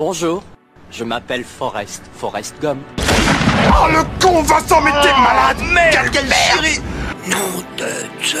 [0.00, 0.44] Bonjour,
[0.92, 2.78] je m'appelle Forrest, Forrest Gump.
[3.00, 6.84] Oh le con Vincent mais t'es malade merde, Quelle merde
[7.26, 8.38] Nom de Dieu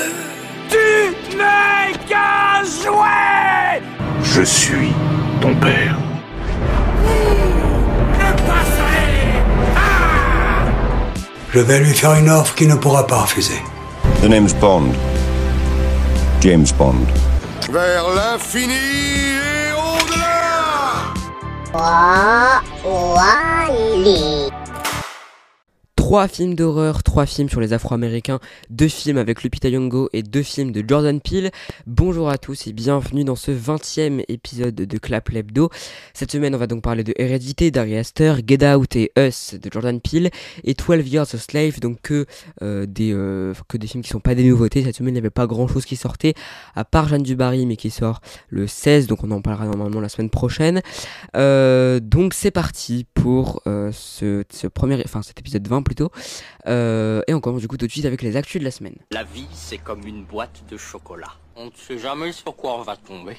[0.70, 3.82] Tu n'es qu'un jouet
[4.22, 4.92] Je suis
[5.40, 5.96] ton père.
[11.52, 13.60] Je vais lui faire une offre qu'il ne pourra pas refuser.
[14.22, 14.92] The name's Bond.
[16.40, 17.04] James Bond.
[17.68, 19.27] Vers l'infini
[21.72, 23.68] 哇哇
[24.02, 24.57] 哩。
[26.08, 28.40] 3 films d'horreur, 3 films sur les Afro-Américains,
[28.70, 31.50] 2 films avec Lupita Nyong'o et 2 films de Jordan Peele.
[31.86, 35.68] Bonjour à tous et bienvenue dans ce 20e épisode de Clap Lebdo.
[36.14, 39.70] Cette semaine, on va donc parler de Hérédité d'Ari Aster, Get Out et Us de
[39.70, 40.30] Jordan Peele
[40.64, 42.24] et 12 Years of Slave, donc que,
[42.62, 44.84] euh, euh, des, films qui ne sont pas des nouveautés.
[44.84, 46.32] Cette semaine, il n'y avait pas grand-chose qui sortait,
[46.74, 50.08] à part Jeanne Dubarry, mais qui sort le 16, donc on en parlera normalement la
[50.08, 50.80] semaine prochaine.
[51.36, 55.97] Euh, donc c'est parti pour ce, ce, premier, enfin cet épisode 20 plutôt
[56.66, 58.96] euh, et on commence du coup tout de suite avec les actus de la semaine.
[59.12, 61.32] La vie, c'est comme une boîte de chocolat.
[61.56, 63.36] On ne sait jamais sur quoi on va tomber.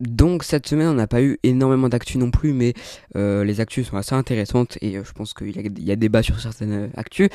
[0.00, 2.74] Donc cette semaine on n'a pas eu énormément d'actu non plus mais
[3.14, 5.92] euh, les actus sont assez intéressantes et euh, je pense qu'il y, a- il y
[5.92, 7.28] a débat sur certaines actus.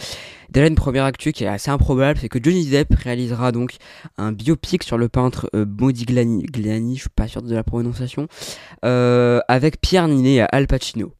[0.49, 3.77] Déjà une première actu qui est assez improbable c'est que Johnny Depp réalisera donc
[4.17, 8.27] un biopic sur le peintre euh, Modigliani, Gliani, je suis pas sûr de la prononciation,
[8.83, 11.13] avec Pierre Ninet et Al Pacino.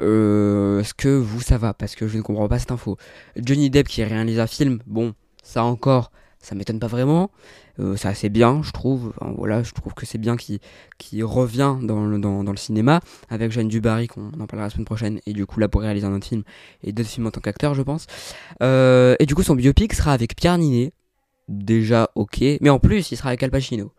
[0.00, 1.74] Euh, Est-ce que vous ça va?
[1.74, 2.96] Parce que je ne comprends pas cette info.
[3.36, 6.10] Johnny Depp qui réalise un film, bon ça encore
[6.44, 7.30] ça m'étonne pas vraiment.
[7.80, 9.12] Euh, c'est assez bien, je trouve.
[9.36, 10.60] Voilà, je trouve que c'est bien qu'il
[10.98, 14.84] qui revient dans le, dans le cinéma avec Jeanne Dubarry, qu'on en parlera la semaine
[14.84, 16.42] prochaine, et du coup là pour réaliser un autre film
[16.82, 18.06] et d'autres films en tant qu'acteur, je pense.
[18.62, 20.92] Euh, et du coup, son biopic sera avec Pierre Ninet.
[21.48, 23.92] Déjà ok, mais en plus, il sera avec Al Pacino.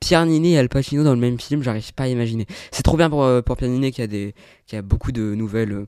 [0.00, 2.46] Pierre Ninet et Al Pacino dans le même film, j'arrive pas à imaginer.
[2.70, 4.34] C'est trop bien pour, euh, pour Pierre Ninet qui a des
[4.66, 5.86] qui a beaucoup de nouvelles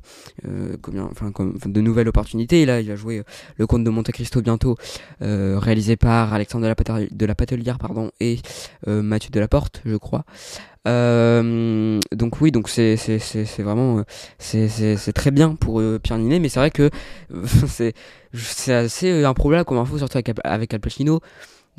[0.49, 1.31] euh, combien, enfin,
[1.67, 2.63] de nouvelles opportunités.
[2.63, 3.23] Et là, il va jouer euh,
[3.57, 4.77] le Comte de Monte Cristo bientôt,
[5.23, 8.39] euh, réalisé par Alexandre de la, Patel- de la Patelière pardon et
[8.89, 10.25] euh, Mathieu Delaporte, je crois.
[10.89, 14.03] Euh, donc oui, donc c'est c'est c'est vraiment
[14.39, 16.91] c'est c'est très bien pour euh, Pierre Ninet, mais c'est vrai que
[17.69, 17.93] c'est
[18.33, 21.21] c'est assez improbable comme info surtout avec, avec Al Pacino.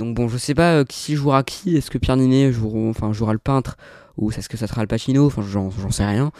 [0.01, 1.77] Donc bon, je sais pas euh, qui jouera qui.
[1.77, 3.77] Est-ce que Pierre Ninet jouera, enfin jouera le peintre
[4.17, 6.31] ou est-ce que ça sera Al Pacino Enfin, j'en sais rien.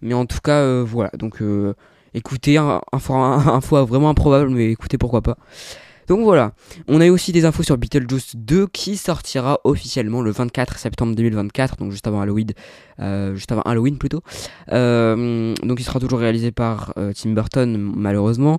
[0.00, 1.10] Mais en tout cas, euh, voilà.
[1.18, 1.74] Donc euh,
[2.14, 5.36] écoutez, un- info vraiment improbable, mais écoutez pourquoi pas.
[6.08, 6.54] Donc voilà,
[6.88, 11.14] on a eu aussi des infos sur Beetlejuice 2 qui sortira officiellement le 24 septembre
[11.14, 12.48] 2024, donc juste avant Halloween,
[12.98, 14.20] euh, juste avant Halloween plutôt.
[14.72, 18.58] Euh, donc il sera toujours réalisé par euh, Tim Burton malheureusement.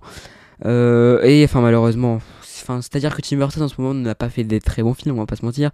[0.65, 2.21] Euh, et enfin malheureusement,
[2.61, 5.15] enfin c'est-à-dire que Tim Burton en ce moment n'a pas fait des très bons films,
[5.15, 5.71] on va pas se mentir.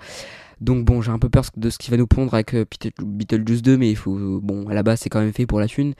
[0.61, 3.03] Donc bon, j'ai un peu peur de ce qui va nous pondre avec euh, Beetle-
[3.03, 5.93] Beetlejuice 2, mais bon à la base c'est quand même fait pour la thune.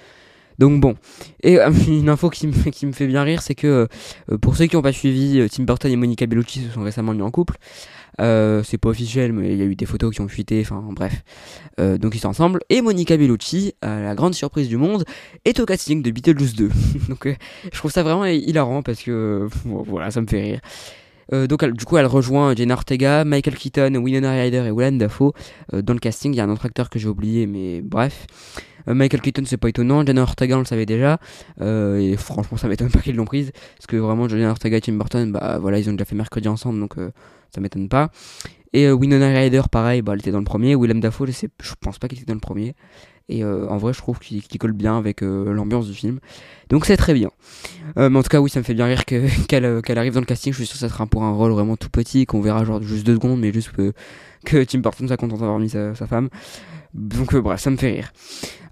[0.60, 0.96] Donc bon,
[1.44, 3.88] et euh, une info qui me, fait bien rire, c'est que
[4.32, 6.84] euh, pour ceux qui n'ont pas suivi, euh, Tim Burton et Monica Bellucci se sont
[6.84, 7.58] récemment mis en couple.
[8.20, 11.22] C'est pas officiel, mais il y a eu des photos qui ont fuité, enfin bref.
[11.78, 12.62] Donc ils sont ensemble.
[12.70, 15.06] Et Monica Bellucci, la grande surprise du monde,
[15.46, 16.70] est au casting de Beetlejuice 2.
[17.10, 17.28] donc
[17.72, 20.62] je trouve ça vraiment hilarant parce que voilà, ça me fait rire.
[21.34, 24.98] Euh, donc elle- du coup elle rejoint Jenna Ortega, Michael Keaton, Winona Ryder et Willem
[24.98, 25.34] Dafoe
[25.74, 26.34] euh, dans le casting.
[26.34, 28.26] Il y a un autre acteur que j'ai oublié, mais bref.
[28.88, 31.20] Euh, Michael Keaton c'est pas étonnant, Jenna Ortega on le savait déjà.
[31.62, 33.52] Et franchement, ça m'étonne pas qu'ils l'ont prise.
[33.78, 36.48] Parce que vraiment, Jenna Ortega et Tim Burton, bah voilà, ils ont déjà fait mercredi
[36.48, 36.96] ensemble, donc
[37.54, 38.10] ça m'étonne pas.
[38.74, 40.76] Et Winona Ryder, pareil, bah, elle était dans le premier.
[40.76, 42.76] Willem Dafoe, je, je pense pas qu'il était dans le premier.
[43.30, 46.20] Et euh, en vrai, je trouve qu'il colle bien avec euh, l'ambiance du film.
[46.70, 47.30] Donc c'est très bien.
[47.98, 50.22] Euh, mais en tout cas, oui, ça me fait bien rire euh, qu'elle arrive dans
[50.22, 50.54] le casting.
[50.54, 52.82] Je suis sûr que ça sera pour un rôle vraiment tout petit, qu'on verra genre
[52.82, 53.94] juste deux secondes, mais juste que,
[54.64, 56.30] Tim Burton soit content d'avoir mis sa femme.
[56.94, 58.14] Donc euh, bref, ça me fait rire.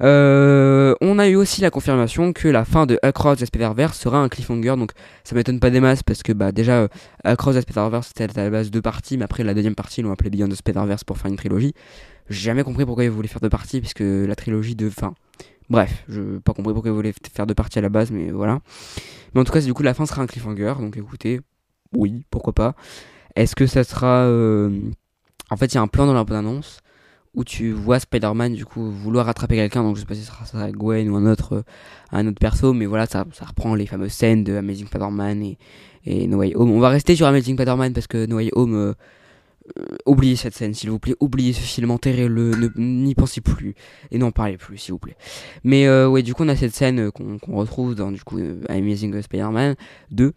[0.01, 4.19] Euh, on a eu aussi la confirmation que la fin de Across the Spider-Verse sera
[4.19, 4.91] un cliffhanger, donc
[5.23, 6.87] ça m'étonne pas des masses parce que bah déjà euh,
[7.23, 10.03] Across the Spider-Verse c'était à la base deux parties, mais après la deuxième partie ils
[10.03, 11.73] l'ont appelé Beyond the Spider-Verse pour faire une trilogie.
[12.29, 15.13] J'ai jamais compris pourquoi ils voulaient faire deux parties puisque la trilogie de fin.
[15.69, 18.59] Bref, je pas compris pourquoi ils voulaient faire deux parties à la base, mais voilà.
[19.33, 21.41] Mais en tout cas, du coup la fin sera un cliffhanger, donc écoutez,
[21.93, 22.75] oui, pourquoi pas.
[23.35, 24.79] Est-ce que ça sera euh,
[25.49, 26.79] en fait, il y a un plan dans la bande-annonce
[27.35, 30.31] où tu vois Spider-Man du coup vouloir rattraper quelqu'un, donc je sais pas si ce
[30.45, 31.63] sera Gwen ou un autre, euh,
[32.11, 35.57] un autre perso, mais voilà, ça, ça reprend les fameuses scènes de Amazing Spider-Man et,
[36.05, 36.71] et No Way Home.
[36.71, 38.93] On va rester sur Amazing Spider-Man parce que No Way Home, euh,
[40.05, 41.15] oubliez cette scène, s'il vous plaît.
[41.19, 43.75] Oubliez ce film, enterrez-le, n'y pensez plus.
[44.11, 45.17] Et n'en parlez plus, s'il vous plaît.
[45.63, 48.39] Mais euh, ouais, du coup, on a cette scène qu'on retrouve dans du coup
[48.69, 49.75] Amazing Spider-Man
[50.11, 50.33] 2.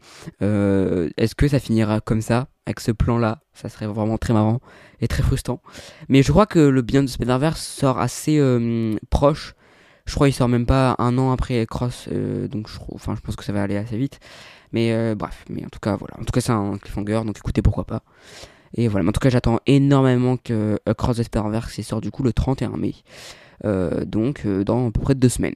[1.17, 3.41] Est-ce que ça finira comme ça, avec ce plan-là?
[3.53, 4.61] Ça serait vraiment très marrant
[5.01, 5.61] et très frustrant.
[6.09, 8.41] Mais je crois que le bien de Spider-Verse sort assez
[9.11, 9.55] proche.
[10.07, 13.37] Je crois qu'il sort même pas un an après Cross, donc je, enfin, je pense
[13.37, 14.21] que ça va aller assez vite.
[14.73, 16.15] Mais bref, mais en tout cas, voilà.
[16.19, 18.03] En tout cas, c'est un cliffhanger, donc écoutez, pourquoi pas.
[18.75, 22.23] Et voilà, mais en tout cas, j'attends énormément que Across the Spider-Verse sort du coup
[22.23, 22.95] le 31 mai.
[23.65, 25.55] Euh, donc euh, dans à peu près deux semaines.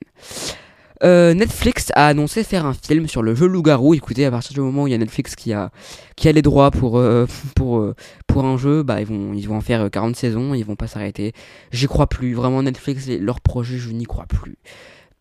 [1.04, 3.94] Euh, Netflix a annoncé faire un film sur le jeu Loup-garou.
[3.94, 5.70] Écoutez, à partir du moment où il y a Netflix qui a,
[6.14, 6.98] qui a les droits pour
[8.36, 11.32] un jeu, bah, ils, vont, ils vont en faire 40 saisons, ils vont pas s'arrêter.
[11.72, 12.34] J'y crois plus.
[12.34, 14.56] Vraiment, Netflix, leur projet, je n'y crois plus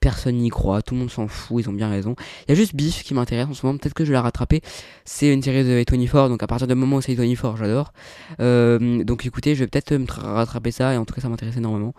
[0.01, 2.15] personne n'y croit, tout le monde s'en fout, ils ont bien raison.
[2.45, 4.21] Il y a juste Biff qui m'intéresse en ce moment, peut-être que je vais la
[4.21, 4.61] rattraper.
[5.05, 7.93] C'est une série de A24, donc à partir du moment où c'est A24, j'adore.
[8.41, 11.55] Euh, donc écoutez, je vais peut-être me rattraper ça, et en tout cas ça m'intéresse
[11.55, 11.93] énormément.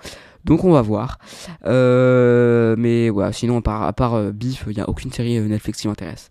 [0.45, 1.19] Donc on va voir.
[1.65, 5.89] Euh, mais voilà, sinon à part, à euh, il n'y a aucune série Netflix qui
[5.89, 6.31] m'intéresse.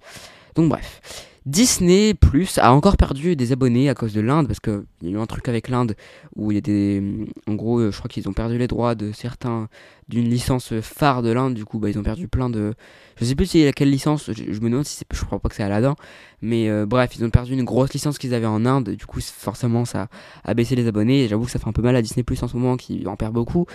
[0.56, 1.31] Donc bref.
[1.48, 5.12] Disney Plus a encore perdu des abonnés à cause de l'Inde, parce qu'il y a
[5.12, 5.96] eu un truc avec l'Inde
[6.36, 7.02] où il y a des.
[7.48, 9.68] En gros, je crois qu'ils ont perdu les droits de certains.
[10.08, 12.76] d'une licence phare de l'Inde, du coup, bah, ils ont perdu plein de.
[13.18, 15.08] Je sais plus si laquelle licence, je, me demande si c'est.
[15.12, 15.96] Je crois pas que c'est Aladdin,
[16.44, 19.20] mais euh, bref, ils ont perdu une grosse licence qu'ils avaient en Inde, du coup,
[19.22, 20.10] forcément, ça
[20.44, 22.44] a baissé les abonnés, et j'avoue que ça fait un peu mal à Disney Plus
[22.44, 23.66] en ce moment, qui en perd beaucoup.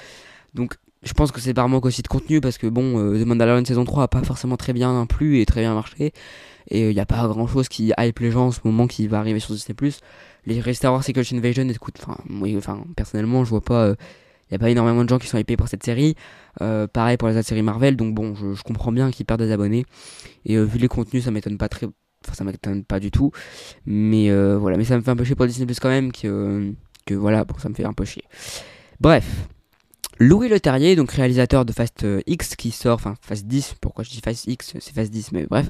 [0.55, 3.27] Donc, je pense que c'est par manque aussi de contenu, parce que bon, euh, The
[3.27, 6.13] Mandalorian saison 3 a pas forcément très bien plu et très bien marché.
[6.69, 8.87] Et il euh, n'y a pas grand chose qui hype les gens en ce moment
[8.87, 9.77] qui va arriver sur Disney.
[10.47, 13.89] Les Star Wars Secret Invasion, écoute, enfin, oui, enfin, personnellement, je vois pas.
[13.89, 13.95] Il euh,
[14.53, 16.15] n'y a pas énormément de gens qui sont hypés pour cette série.
[16.61, 19.53] Euh, pareil pour les autres séries Marvel, donc bon, je, comprends bien qu'ils perdent des
[19.53, 19.85] abonnés.
[20.45, 21.87] Et vu les contenus, ça m'étonne pas très.
[22.25, 23.33] Enfin, ça m'étonne pas du tout.
[23.87, 26.73] Mais voilà, mais ça me fait un peu chier pour Disney Plus quand même, que,
[27.07, 28.25] que voilà, bon, ça me fait un peu chier.
[29.01, 29.49] Bref.
[30.19, 34.21] Louis Leterrier, donc réalisateur de Fast X qui sort, enfin Fast 10, pourquoi je dis
[34.25, 35.69] Fast X, c'est Fast 10, mais bref,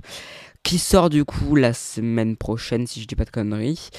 [0.62, 3.90] qui sort du coup la semaine prochaine, si je dis pas de conneries.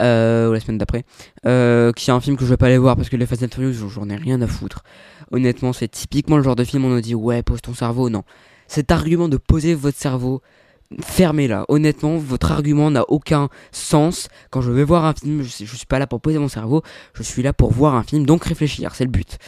[0.00, 1.04] Euh, ou la semaine d'après,
[1.44, 3.42] euh, qui est un film que je vais pas aller voir parce que les Fast
[3.42, 4.82] and Furious, j'en ai rien à foutre.
[5.32, 8.08] Honnêtement, c'est typiquement le genre de film où on nous dit ouais, pose ton cerveau.
[8.08, 8.24] Non,
[8.68, 10.40] cet argument de poser votre cerveau,
[11.02, 11.66] fermez-la.
[11.68, 14.28] Honnêtement, votre argument n'a aucun sens.
[14.50, 16.82] Quand je vais voir un film, je, je suis pas là pour poser mon cerveau,
[17.12, 19.38] je suis là pour voir un film, donc réfléchir, c'est le but.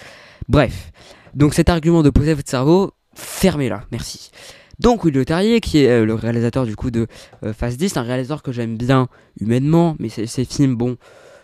[0.49, 0.93] Bref,
[1.35, 4.31] donc cet argument de poser votre cerveau, fermez-la, merci.
[4.79, 7.06] Donc Will Terrier, qui est euh, le réalisateur du coup de
[7.44, 9.08] euh, Fast 10, un réalisateur que j'aime bien
[9.41, 10.96] humainement, mais ces films, bon,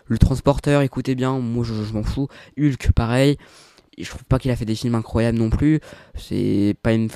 [0.06, 2.28] Le Transporteur, écoutez bien, moi je, m'en fous.
[2.58, 3.36] Hulk, pareil.
[3.96, 5.80] je trouve pas qu'il a fait des films incroyables non plus.
[6.16, 7.08] C'est pas une,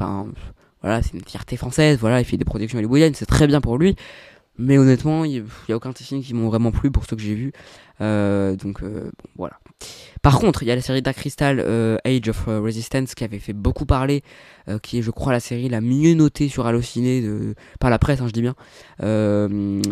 [0.80, 1.98] voilà, c'est une fierté française.
[1.98, 3.96] Voilà, il fait des productions hollywoodiennes, c'est très bien pour lui.
[4.56, 7.16] Mais honnêtement, il n'y a aucun de ces films qui m'ont vraiment plu pour ceux
[7.16, 7.52] que j'ai vus.
[8.00, 9.58] Euh, donc bon, voilà.
[10.25, 13.38] Par contre, il y a la série Dark Crystal euh, Age of Resistance qui avait
[13.38, 14.23] fait beaucoup parler,
[14.70, 17.23] euh, qui est, je crois, la série la mieux notée sur Allociné
[17.79, 18.55] par la presse, hein, je dis bien,
[19.02, 19.82] euh,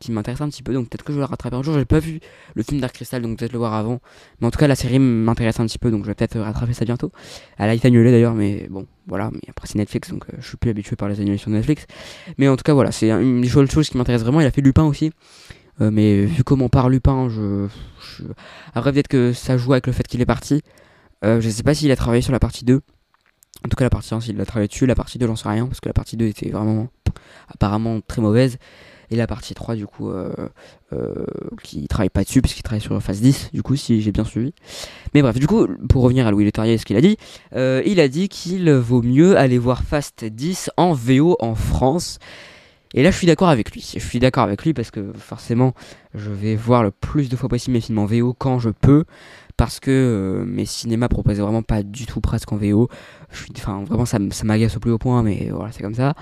[0.00, 0.74] qui m'intéresse un petit peu.
[0.74, 1.72] Donc peut-être que je vais la rattraper un jour.
[1.78, 2.20] J'ai pas vu
[2.54, 4.00] le film Dark Crystal, donc peut-être le voir avant.
[4.40, 6.74] Mais en tout cas, la série m'intéresse un petit peu, donc je vais peut-être rattraper
[6.74, 7.10] ça bientôt.
[7.56, 9.30] Elle a été annulée d'ailleurs, mais bon, voilà.
[9.32, 11.86] Mais après, c'est Netflix, donc je suis plus habitué par les annulations de Netflix.
[12.36, 14.42] Mais en tout cas, voilà, c'est une des choses qui m'intéresse vraiment.
[14.42, 15.10] Il a fait Lupin aussi.
[15.80, 17.66] Euh, mais vu comment parle Lupin, je,
[18.74, 20.62] après peut-être que ça joue avec le fait qu'il est parti.
[21.24, 22.80] Euh, je sais pas s'il a travaillé sur la partie 2.
[23.64, 24.84] En tout cas, la partie 1, s'il a travaillé dessus.
[24.86, 26.88] La partie 2, j'en sais rien, parce que la partie 2 était vraiment
[27.48, 28.58] apparemment très mauvaise.
[29.10, 30.34] Et la partie 3, du coup, euh,
[30.92, 31.26] euh,
[31.62, 34.52] qui travaille pas dessus, puisqu'il travaille sur phase 10, du coup, si j'ai bien suivi.
[35.14, 37.16] Mais bref, du coup, pour revenir à Louis Leterrier, ce qu'il a dit,
[37.54, 42.18] il a dit qu'il vaut mieux aller voir Fast 10 en VO en France.
[42.94, 43.84] Et là, je suis d'accord avec lui.
[43.94, 45.74] Je suis d'accord avec lui parce que forcément,
[46.14, 49.04] je vais voir le plus de fois possible mes films en VO quand je peux.
[49.56, 52.88] Parce que euh, mes cinémas proposaient vraiment pas du tout presque en VO.
[53.56, 56.14] Enfin, vraiment, ça, ça m'agace au plus haut point, mais voilà, c'est comme ça.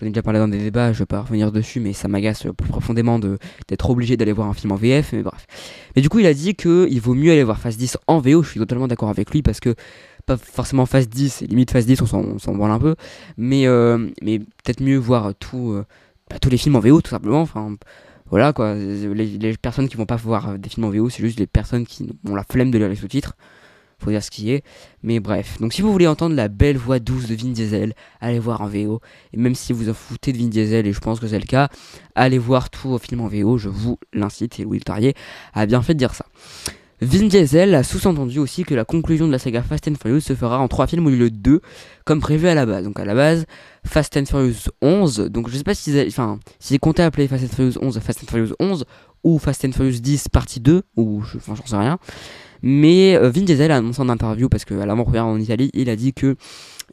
[0.00, 2.42] J'en ai déjà parlé dans des débats, je vais pas revenir dessus, mais ça m'agace
[2.56, 5.46] plus profondément d'être obligé d'aller voir un film en VF, mais bref.
[5.94, 8.42] Mais du coup, il a dit qu'il vaut mieux aller voir Phase 10 en VO.
[8.42, 9.76] Je suis totalement d'accord avec lui parce que
[10.26, 12.94] pas forcément phase 10, limite phase 10, on s'en branle un peu,
[13.36, 15.84] mais, euh, mais peut-être mieux voir tout, euh,
[16.32, 17.42] bah, tous les films en VO tout simplement.
[17.42, 17.76] Enfin,
[18.26, 18.74] voilà quoi.
[18.74, 21.84] Les, personnes qui vont pas voir euh, des films en VO, c'est juste les personnes
[21.86, 23.36] qui ont la flemme de lire les sous-titres.
[23.98, 24.64] Faut dire ce qui est.
[25.02, 25.58] Mais bref.
[25.60, 28.66] Donc si vous voulez entendre la belle voix douce de Vin Diesel, allez voir en
[28.66, 29.00] VO.
[29.34, 31.44] Et même si vous en foutez de Vin Diesel, et je pense que c'est le
[31.44, 31.68] cas,
[32.14, 33.58] allez voir tout au film en VO.
[33.58, 34.58] Je vous l'incite.
[34.58, 35.14] Et Louis Tarier
[35.52, 36.24] a bien fait de dire ça.
[37.02, 40.36] Vin Diesel a sous-entendu aussi que la conclusion de la saga Fast and Furious se
[40.36, 41.60] fera en trois films au lieu de deux,
[42.04, 42.84] comme prévu à la base.
[42.84, 43.44] Donc à la base,
[43.84, 47.48] Fast and Furious 11, donc je sais pas s'ils enfin, s'ils comptaient appeler Fast and
[47.48, 48.84] Furious 11 Fast and Furious 11,
[49.24, 51.98] ou Fast and Furious 10 partie 2, ou enfin j'en sais rien.
[52.62, 55.96] Mais euh, Vin Diesel a annoncé en interview, parce qu'à l'avant-première en Italie, il a
[55.96, 56.36] dit que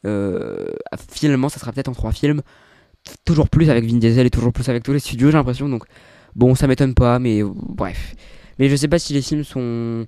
[0.08, 0.70] euh,
[1.12, 2.42] finalement ça sera peut-être en trois films,
[3.25, 5.70] toujours plus avec Vin Diesel et toujours plus avec tous les studios, j'ai l'impression.
[5.70, 5.84] Donc
[6.36, 8.16] bon, ça m'étonne pas, mais euh, bref.
[8.60, 10.06] Mais je sais pas si les films sont,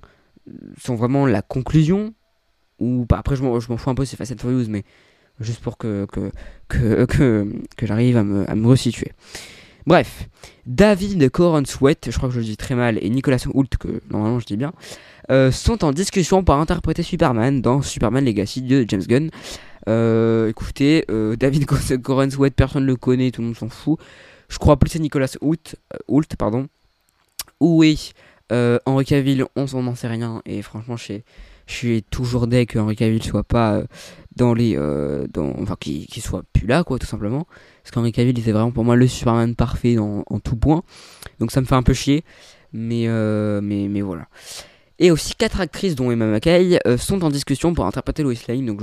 [0.78, 2.14] sont vraiment la conclusion,
[2.78, 3.18] ou pas.
[3.18, 4.84] Après, je m'en fous un peu, c'est Fast and Furious, mais
[5.40, 6.30] juste pour que, que,
[6.68, 9.12] que, que, j'arrive à me, à me resituer.
[9.86, 10.28] Bref,
[10.66, 14.00] David Coron Sweat, je crois que je le dis très mal, et Nicolas Hoult, que
[14.10, 14.72] normalement je dis bien,
[15.30, 19.30] euh, sont en discussion pour interpréter Superman dans Superman Legacy de James Gunn.
[19.88, 21.66] Euh, écoutez, euh, David
[22.02, 23.98] Coron Sweat, personne ne le connaît, tout le monde s'en fout.
[24.48, 26.68] Je crois plus c'est Nicolas Hoult pardon.
[27.58, 28.12] Oui,
[28.86, 31.20] Henri Cavill, on s'en sait rien, et franchement, je
[31.66, 33.82] suis, toujours dès que Henri Cavill soit pas
[34.36, 35.26] dans les euh,
[35.60, 37.46] enfin qui qui soit plus là quoi tout simplement.
[37.82, 40.82] Parce qu'Henri Cavill était vraiment pour moi le Superman parfait en, tout point.
[41.40, 42.24] Donc ça me fait un peu chier.
[42.72, 44.26] Mais euh, mais voilà.
[44.98, 48.66] Et aussi quatre actrices dont Emma Mackay euh, sont en discussion pour interpréter Lois Lane.
[48.66, 48.82] Donc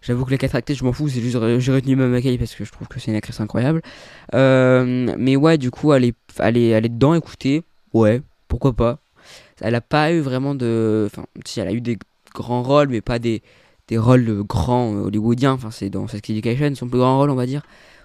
[0.00, 1.08] j'avoue que les quatre actrices je m'en fous.
[1.08, 3.82] J'ai retenu Emma Mackay parce que je trouve que c'est une actrice incroyable.
[4.32, 7.62] Mais ouais du coup est, elle est dedans écoutez.
[7.92, 9.01] Ouais pourquoi pas
[9.60, 11.98] elle a pas eu vraiment de enfin si elle a eu des
[12.34, 13.42] grands rôles mais pas des
[13.88, 15.52] des rôles grands euh, hollywoodiens.
[15.52, 17.62] Enfin, c'est dans Sex Education, son plus grand rôle, on va dire.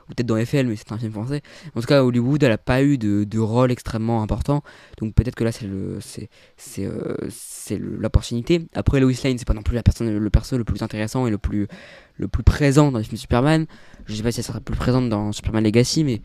[0.09, 1.41] Ou peut-être dans FL, mais c'est un film français.
[1.75, 4.63] En tout cas, Hollywood, elle a pas eu de, de rôle extrêmement important.
[4.99, 8.67] Donc peut-être que là, c'est le, c'est, c'est, euh, c'est l'opportunité.
[8.73, 11.29] Après, Lois Lane, c'est pas non plus la personne, le perso le plus intéressant et
[11.29, 11.67] le plus,
[12.15, 13.65] le plus présent dans les films Superman.
[14.05, 16.21] Je sais pas si elle sera plus présente dans Superman Legacy, mais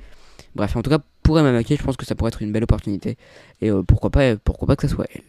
[0.54, 2.64] bref, en tout cas, pour Emma Mackey, je pense que ça pourrait être une belle
[2.64, 3.16] opportunité.
[3.60, 5.22] Et euh, pourquoi pas, pourquoi pas que ça soit elle.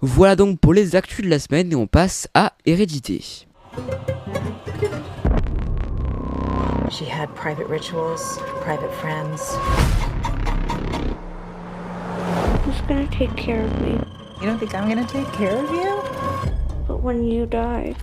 [0.00, 3.46] Voilà donc pour les actus de la semaine et on passe à Hérédité.
[6.90, 9.56] She had private rituals, private friends.
[12.64, 13.98] Who's gonna take care of me?
[14.40, 16.02] You don't think I'm gonna take care of you?
[16.86, 17.94] But when you die.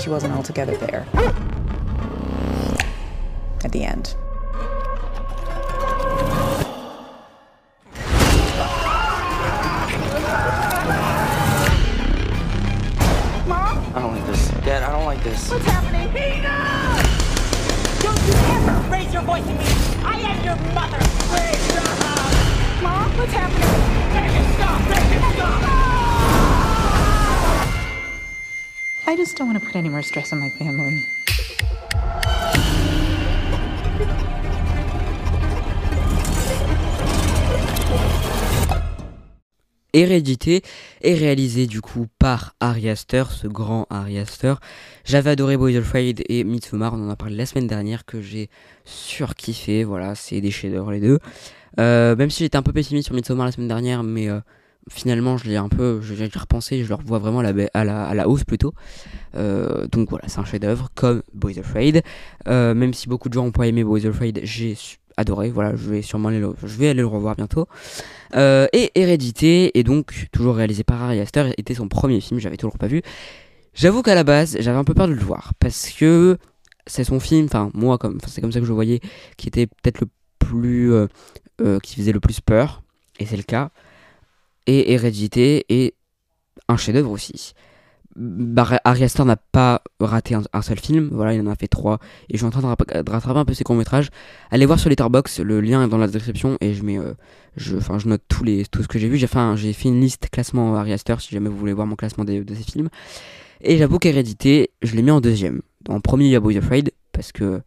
[0.00, 1.04] She wasn't altogether there.
[3.64, 4.14] At the end.
[13.46, 13.78] Mom?
[13.94, 14.48] I don't like this.
[14.64, 15.50] Dad, I don't like this.
[15.50, 16.08] What's happening?
[16.38, 17.02] Enough!
[18.00, 19.66] Don't you ever raise your voice at me!
[20.04, 20.98] I am your mother!
[21.28, 22.82] Please stop!
[22.82, 23.68] Mom, what's happening?
[24.14, 24.80] Make it stop!
[24.88, 25.62] Make it stop!
[29.06, 31.04] I just don't want to put any more stress on my family.
[39.98, 40.62] Hérédité
[41.02, 44.54] est réalisé du coup par Ari Aster, ce grand Ari Aster.
[45.04, 48.48] J'avais adoré Boys Afraid et Midsommar, on en a parlé la semaine dernière que j'ai
[48.84, 51.18] surkiffé, voilà, c'est des chefs-d'œuvre les deux.
[51.80, 54.38] Euh, même si j'étais un peu pessimiste sur Midsommar la semaine dernière, mais euh,
[54.88, 58.28] finalement je l'ai un peu, j'ai repensé, je le revois vraiment à la, à la,
[58.28, 58.74] hausse plutôt.
[59.34, 61.54] Euh, donc voilà, c'est un chef-d'œuvre comme Boys.
[62.46, 64.76] Euh, même si beaucoup de gens ont pas aimé Boys Afraid, j'ai
[65.16, 65.50] adoré.
[65.50, 67.66] Voilà, je vais sûrement aller le revoir bientôt.
[68.34, 72.56] Euh, et Hérédité, et donc toujours réalisé par Ari Aster, était son premier film, j'avais
[72.56, 73.02] toujours pas vu.
[73.74, 76.38] J'avoue qu'à la base, j'avais un peu peur de le voir parce que
[76.86, 79.00] c'est son film, enfin moi comme c'est comme ça que je voyais,
[79.36, 80.08] qui était peut-être le
[80.38, 81.06] plus, euh,
[81.60, 82.82] euh, qui faisait le plus peur,
[83.18, 83.70] et c'est le cas.
[84.66, 85.94] Et Hérédité est
[86.68, 87.54] un chef-d'œuvre aussi.
[88.20, 92.32] Bah, Ari n'a pas raté un, seul film, voilà, il en a fait trois, et
[92.32, 94.08] je suis en train de, rattraper un peu ses courts-métrages.
[94.50, 97.14] Allez voir sur Letterboxd, le lien est dans la description, et je mets, euh,
[97.56, 99.18] je, je note tous les, tout ce que j'ai vu.
[99.18, 102.44] J'ai fait, une liste classement Ari Aster, si jamais vous voulez voir mon classement de,
[102.48, 102.88] ces films.
[103.60, 105.62] Et j'avoue qu'Hérédité, je l'ai mis en deuxième.
[105.88, 107.60] En premier, il y a Boys Afraid, parce que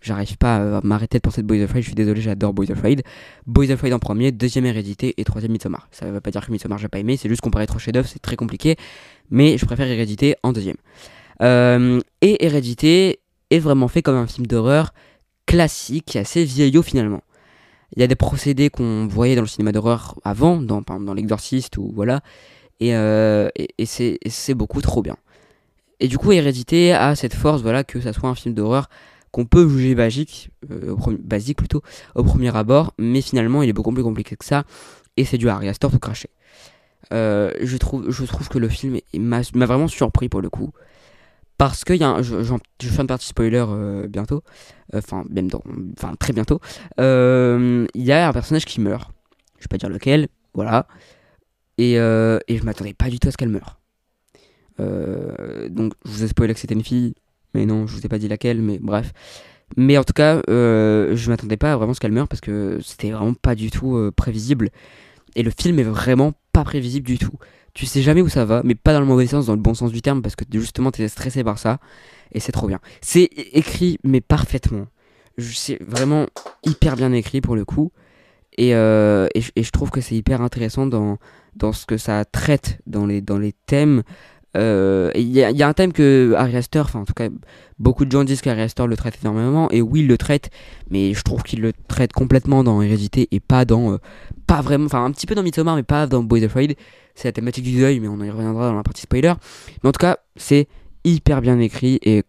[0.00, 3.02] j'arrive pas à m'arrêter de penser de Boys Afraid, je suis désolé, j'adore Boys Afraid.
[3.46, 5.88] Boys Afraid en premier, deuxième Hérédité et troisième Midsommar.
[5.92, 8.20] Ça veut pas dire que Midsommar j'ai pas aimé, c'est juste comparer trop chefs-d'œuvre, c'est
[8.20, 8.76] très compliqué,
[9.30, 10.76] mais je préfère Hérédité en deuxième.
[11.42, 14.94] Euh, et Hérédité est vraiment fait comme un film d'horreur
[15.46, 17.22] classique, assez vieillot finalement.
[17.96, 21.92] Il y a des procédés qu'on voyait dans le cinéma d'horreur avant, dans, L'Exorciste ou
[21.94, 22.20] voilà,
[22.80, 25.16] et, euh, et, c'est beaucoup trop bien.
[26.00, 28.88] Et du coup, Hérédité a cette force, voilà, que ça soit un film d'horreur
[29.30, 31.82] qu'on peut juger basique, euh, basique plutôt,
[32.14, 34.64] au premier abord, mais finalement il est beaucoup plus compliqué que ça,
[35.16, 36.30] et c'est du Ari Aster tout craché.
[37.12, 40.72] Euh, je, trouve, je trouve que le film m'a vraiment surpris pour le coup,
[41.58, 44.42] parce qu'il y a un, je, je, fais une partie spoiler euh, bientôt,
[44.94, 45.62] enfin même dans,
[45.96, 46.60] enfin très bientôt,
[46.98, 49.10] il y a un personnage qui meurt,
[49.58, 50.86] je vais pas dire lequel, voilà,
[51.78, 53.78] et, et je m'attendais pas du tout à ce qu'elle meure.
[54.78, 57.14] donc je vous ai spoilé que c'était une fille,
[57.54, 59.12] mais non, je vous ai pas dit laquelle, mais bref.
[59.76, 62.78] Mais en tout cas, euh, je m'attendais pas à vraiment ce qu'elle meure parce que
[62.82, 64.70] c'était vraiment pas du tout euh, prévisible.
[65.36, 67.36] Et le film est vraiment pas prévisible du tout.
[67.74, 69.74] Tu sais jamais où ça va, mais pas dans le mauvais sens, dans le bon
[69.74, 71.80] sens du terme, parce que justement t'es stressé par ça.
[72.32, 72.80] Et c'est trop bien.
[73.02, 74.86] C'est écrit, mais parfaitement.
[75.36, 76.26] C'est vraiment
[76.64, 77.90] hyper bien écrit pour le coup.
[78.56, 81.18] Et, euh, et, et je trouve que c'est hyper intéressant dans,
[81.56, 84.04] dans ce que ça traite, dans les, dans les thèmes.
[84.56, 87.28] Euh, Il y, y a un thème que Ari Aster, enfin en tout cas
[87.78, 90.50] beaucoup de gens disent qu'Ari Aster le traite énormément, et oui il le traite,
[90.90, 93.98] mais je trouve qu'il le traite complètement dans Hérédité et pas dans, euh,
[94.46, 96.76] pas vraiment, enfin un petit peu dans Midsommar, mais pas dans Boys Afraid.
[97.16, 99.32] C'est la thématique du deuil, mais on y reviendra dans la partie spoiler.
[99.82, 100.68] Mais en tout cas c'est
[101.04, 102.22] hyper bien écrit et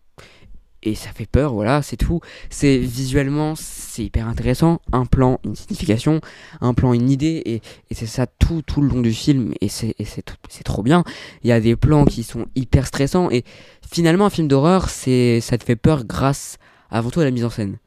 [0.85, 2.21] et ça fait peur, voilà, c'est tout.
[2.49, 4.79] C'est visuellement, c'est hyper intéressant.
[4.93, 6.21] Un plan, une signification,
[6.61, 7.55] un plan, une idée, et,
[7.89, 11.03] et c'est ça tout, tout le long du film, et c'est trop bien.
[11.43, 13.43] Il y a des plans qui sont hyper stressants, et
[13.91, 16.57] finalement, un film d'horreur, ça te fait peur grâce
[16.89, 17.77] avant tout à la mise en scène.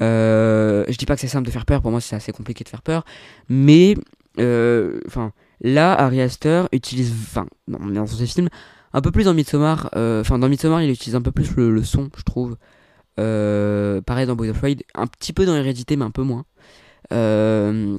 [0.00, 2.64] Euh, je dis pas que c'est simple de faire peur, pour moi c'est assez compliqué
[2.64, 3.04] de faire peur,
[3.50, 3.94] mais
[4.38, 4.98] euh,
[5.60, 8.48] là, Ari Aster utilise, enfin, dans ses films,
[8.92, 11.70] un peu plus dans Midsommar, euh, enfin dans Midsommar il utilise un peu plus le,
[11.70, 12.56] le son, je trouve.
[13.18, 16.44] Euh, pareil dans Boys of Pride, un petit peu dans Hérédité, mais un peu moins.
[17.12, 17.98] Euh,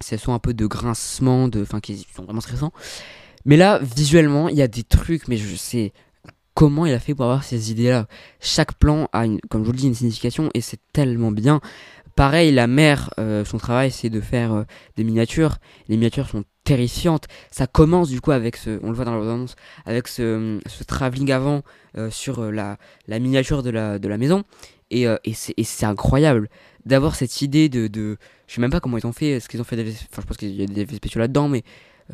[0.00, 2.72] c'est son un peu de grincement, de, enfin qui sont vraiment stressants.
[3.44, 5.92] Mais là, visuellement, il y a des trucs, mais je sais
[6.54, 8.08] comment il a fait pour avoir ces idées-là.
[8.40, 11.60] Chaque plan a, une, comme je vous le dis, une signification et c'est tellement bien.
[12.18, 14.64] Pareil, la mère, euh, son travail, c'est de faire euh,
[14.96, 15.58] des miniatures.
[15.86, 17.28] Les miniatures sont terrifiantes.
[17.52, 19.46] Ça commence du coup avec ce, on le voit dans la
[19.86, 21.62] avec ce, ce travelling avant
[21.96, 22.76] euh, sur euh, la,
[23.20, 24.42] miniature de la, maison.
[24.90, 26.48] Et, euh, c'est incroyable
[26.84, 28.18] d'avoir cette idée de.
[28.48, 29.92] Je sais même pas comment ils ont fait, est-ce qu'ils ont fait des.
[29.92, 31.62] Enfin, je pense qu'il y a des spéciaux là-dedans, mais.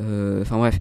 [0.01, 0.79] Euh, Enfin bref.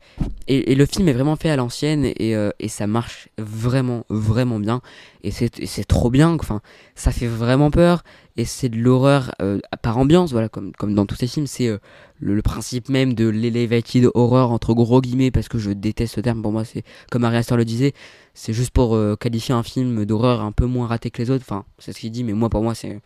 [0.49, 4.81] Et, le film est vraiment fait à l'ancienne et, euh, ça marche vraiment, vraiment bien.
[5.23, 6.35] Et c'est trop bien.
[6.35, 6.61] Enfin,
[6.95, 8.03] ça fait vraiment peur.
[8.37, 11.47] Et c'est de l'horreur euh, par ambiance, voilà, comme, comme dans tous ces films.
[11.47, 11.71] C'est
[12.19, 16.43] le, principe même de l'elevated horror, entre gros guillemets, parce que je déteste ce terme.
[16.43, 17.93] Pour moi, c'est comme Ari Aster le disait,
[18.35, 21.45] c'est juste pour qualifier un film d'horreur un peu moins raté que les autres.
[21.47, 23.01] Enfin, c'est ce qu'il dit, mais moi, pour moi, c'est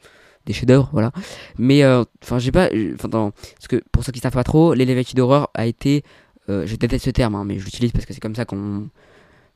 [0.48, 1.12] des chefs-d'œuvre, voilà.
[1.58, 2.68] Mais, euh, enfin, j'ai pas.
[2.72, 6.02] euh, Enfin, parce que pour ceux qui savent pas trop, l'elevated horror a été.
[6.48, 8.88] euh, je déteste ce terme, hein, mais je l'utilise parce que c'est comme ça qu'on.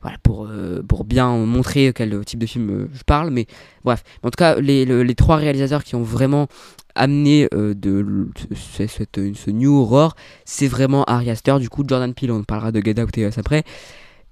[0.01, 3.29] Voilà, pour, euh, pour bien montrer quel type de film je parle.
[3.31, 3.45] Mais
[3.85, 6.47] bref, en tout cas, les, le- les trois réalisateurs qui ont vraiment
[6.93, 12.31] amené de, ce, cette- ce new horror, c'est vraiment Ari Aster, du coup, Jordan Peele,
[12.33, 13.63] on parlera de Get Out et après,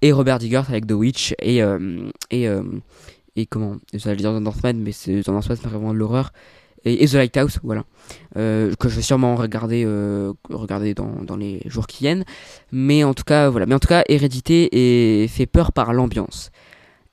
[0.02, 1.62] et Robert Diggers avec The Witch, et,
[2.32, 2.50] et,
[3.36, 6.32] et comment, j'allais dire The Northman, mais c'est The Northman, c'est vraiment de l'horreur,
[6.84, 7.84] et, et The Lighthouse, voilà,
[8.38, 12.26] euh, que je vais sûrement regarder, euh, regarder dans, dans les jours qui viennent,
[12.72, 14.70] mais en tout cas, voilà, mais en tout cas, Hérédité
[15.24, 16.52] est fait peur par l'ambiance.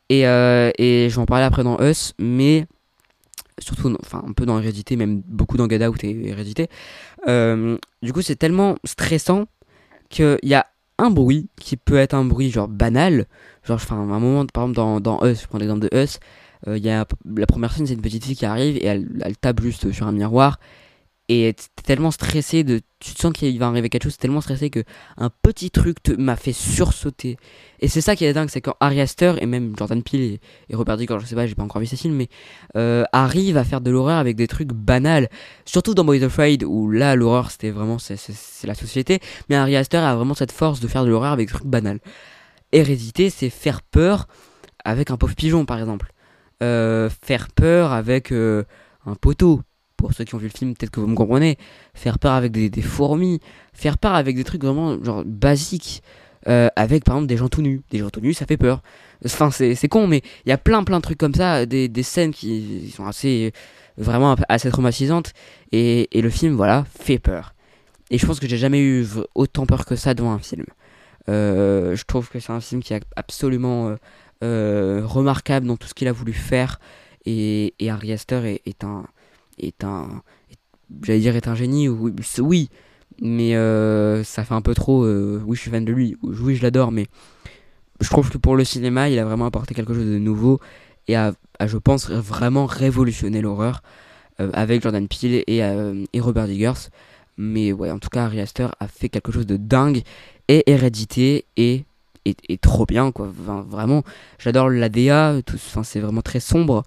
[0.08, 2.66] Et, euh, et je vais en parler après dans Us, mais
[3.58, 6.68] surtout, dans- enfin un peu dans Hérédité, même beaucoup dans Get et Hérédité.
[7.26, 9.46] Du coup, c'est tellement stressant
[10.08, 10.66] qu'il y a
[10.98, 13.26] un bruit qui peut être un bruit genre banal.
[13.64, 16.18] Genre, enfin, un moment, par exemple, dans, dans Us, je prends l'exemple de Us,
[16.66, 17.06] euh, il y a
[17.36, 20.06] la première scène, c'est une petite fille qui arrive et elle, elle tape juste sur
[20.06, 20.58] un miroir.
[21.30, 22.80] Et t'es tellement stressé de.
[23.00, 24.82] Tu te sens qu'il va arriver quelque chose, t'es tellement stressé que
[25.18, 27.36] un petit truc te- m'a fait sursauter.
[27.80, 30.40] Et c'est ça qui est dingue, c'est quand Ari Aster et même Jordan Peele et,
[30.70, 32.28] et Robert Diggers, je sais pas, j'ai pas encore vu ces films, mais
[32.76, 33.28] euh, à
[33.64, 35.28] faire de l'horreur avec des trucs banals.
[35.66, 37.98] Surtout dans Boys Afraid, où là, l'horreur c'était vraiment
[38.64, 41.52] la société, mais Ari Aster a vraiment cette force de faire de l'horreur avec des
[41.54, 42.00] trucs banals.
[42.72, 44.28] Hérédité, c'est faire peur
[44.84, 46.10] avec un pauvre pigeon, par exemple.
[46.62, 48.64] Euh, faire peur avec euh,
[49.06, 49.60] un poteau.
[49.98, 51.58] Pour ceux qui ont vu le film, peut-être que vous me comprenez.
[51.92, 53.40] Faire peur avec des, fourmis.
[53.74, 56.02] Faire peur avec des trucs vraiment genre basiques.
[56.46, 57.82] Euh, avec par exemple des gens tout nus.
[57.90, 58.80] Des gens tout nus, ça fait peur.
[59.24, 61.66] Enfin, c'est, con, mais il y a plein plein de trucs comme ça.
[61.66, 63.52] Des, des scènes qui sont assez.
[63.98, 65.32] vraiment assez traumatisantes.
[65.72, 67.54] Et, et le film, voilà, fait peur.
[68.10, 70.64] Et je pense que j'ai jamais eu autant peur que ça devant un film.
[71.28, 73.96] Euh, je trouve que c'est un film qui est absolument
[74.44, 76.78] euh, remarquable dans tout ce qu'il a voulu faire.
[77.26, 79.04] Et, et Ari Aster est, est un.
[79.58, 80.22] Est un
[81.02, 82.70] J'allais dire est un génie, oui,
[83.20, 85.04] mais euh, ça fait un peu trop.
[85.04, 87.06] euh, oui, je suis fan de lui, oui, je l'adore, mais
[88.00, 90.60] je trouve que pour le cinéma, il a vraiment apporté quelque chose de nouveau
[91.06, 93.82] et a, je pense, vraiment révolutionné l'horreur
[94.40, 96.88] euh, avec Jordan Peele et, et Robert Diggers.
[97.36, 100.02] Mais ouais, en tout cas, Ari Aster a fait quelque chose de dingue
[100.48, 101.84] et hérédité et
[102.24, 104.02] est trop bien quoi vraiment
[104.38, 104.68] j'adore
[105.46, 106.82] tout enfin c'est vraiment très sombre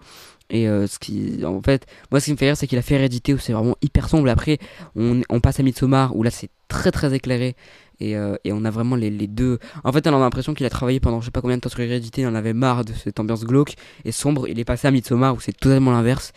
[0.51, 2.81] et euh, ce qui en fait moi ce qui me fait rire c'est qu'il a
[2.81, 4.59] fait hérédité où c'est vraiment hyper sombre après
[4.95, 7.55] on, passe à Midsommar où là c'est très très éclairé
[7.99, 9.59] Et, euh, on a vraiment les, deux.
[9.83, 11.69] En fait, on a l'impression qu'il a travaillé pendant je sais pas combien de temps
[11.69, 14.47] sur Hérédité, il en avait marre de cette ambiance glauque et sombre.
[14.47, 16.33] Il est passé à Midsommar où c'est totalement l'inverse.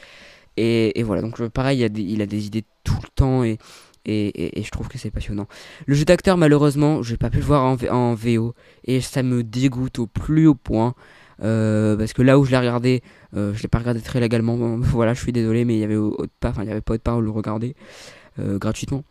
[0.56, 3.58] Et, voilà, donc pareil, il a, des, il a des idées tout le temps et,
[4.04, 5.46] et, je trouve que c'est passionnant.
[5.86, 9.42] Le jeu d'acteur, malheureusement, j'ai pas pu le voir en, en VO et ça me
[9.42, 10.94] dégoûte au plus haut point.
[11.42, 13.02] Euh, parce que là où je l'ai regardé,
[13.36, 14.56] euh, je l'ai pas regardé très légalement.
[14.78, 16.94] voilà, je suis désolé, mais il y avait autre part, enfin il y avait pas
[16.94, 17.74] autre part où le regarder
[18.38, 19.04] euh, gratuitement.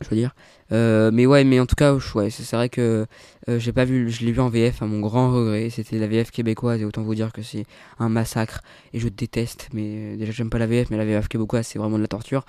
[0.00, 0.34] Je veux dire.
[0.72, 3.06] Euh, mais ouais, mais en tout cas, ouais, c'est vrai que
[3.46, 5.70] j'ai pas vu, je l'ai vu en VF à mon grand regret.
[5.70, 7.64] C'était la VF québécoise et autant vous dire que c'est
[8.00, 8.60] un massacre
[8.92, 9.68] et je déteste.
[9.72, 12.44] Mais déjà j'aime pas la VF, mais la VF québécoise c'est vraiment de la torture.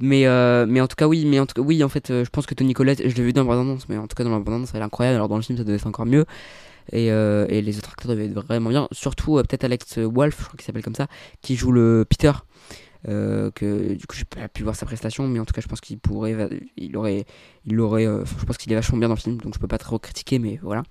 [0.00, 0.24] Mais
[0.66, 2.54] mais en tout cas oui, mais en tout cas oui, en fait, je pense que
[2.54, 4.72] Tony Collette, je l'ai vu dans la bande-annonce, mais en tout cas dans la bande-annonce
[4.74, 5.14] elle est incroyable.
[5.14, 6.26] Alors dans le film ça devait être encore mieux.
[6.92, 8.88] Et, euh, et les autres acteurs devaient être vraiment bien.
[8.92, 11.06] Surtout euh, peut-être Alex Wolf, je crois qu'il s'appelle comme ça,
[11.42, 12.32] qui joue le Peter.
[13.06, 15.68] Euh, que du coup j'ai pas pu voir sa prestation mais en tout cas je
[15.68, 17.26] pense qu'il pourrait il aurait
[17.64, 19.78] il aurait je pense qu'il est vachement bien dans le film donc je peux pas
[19.78, 20.82] trop critiquer mais voilà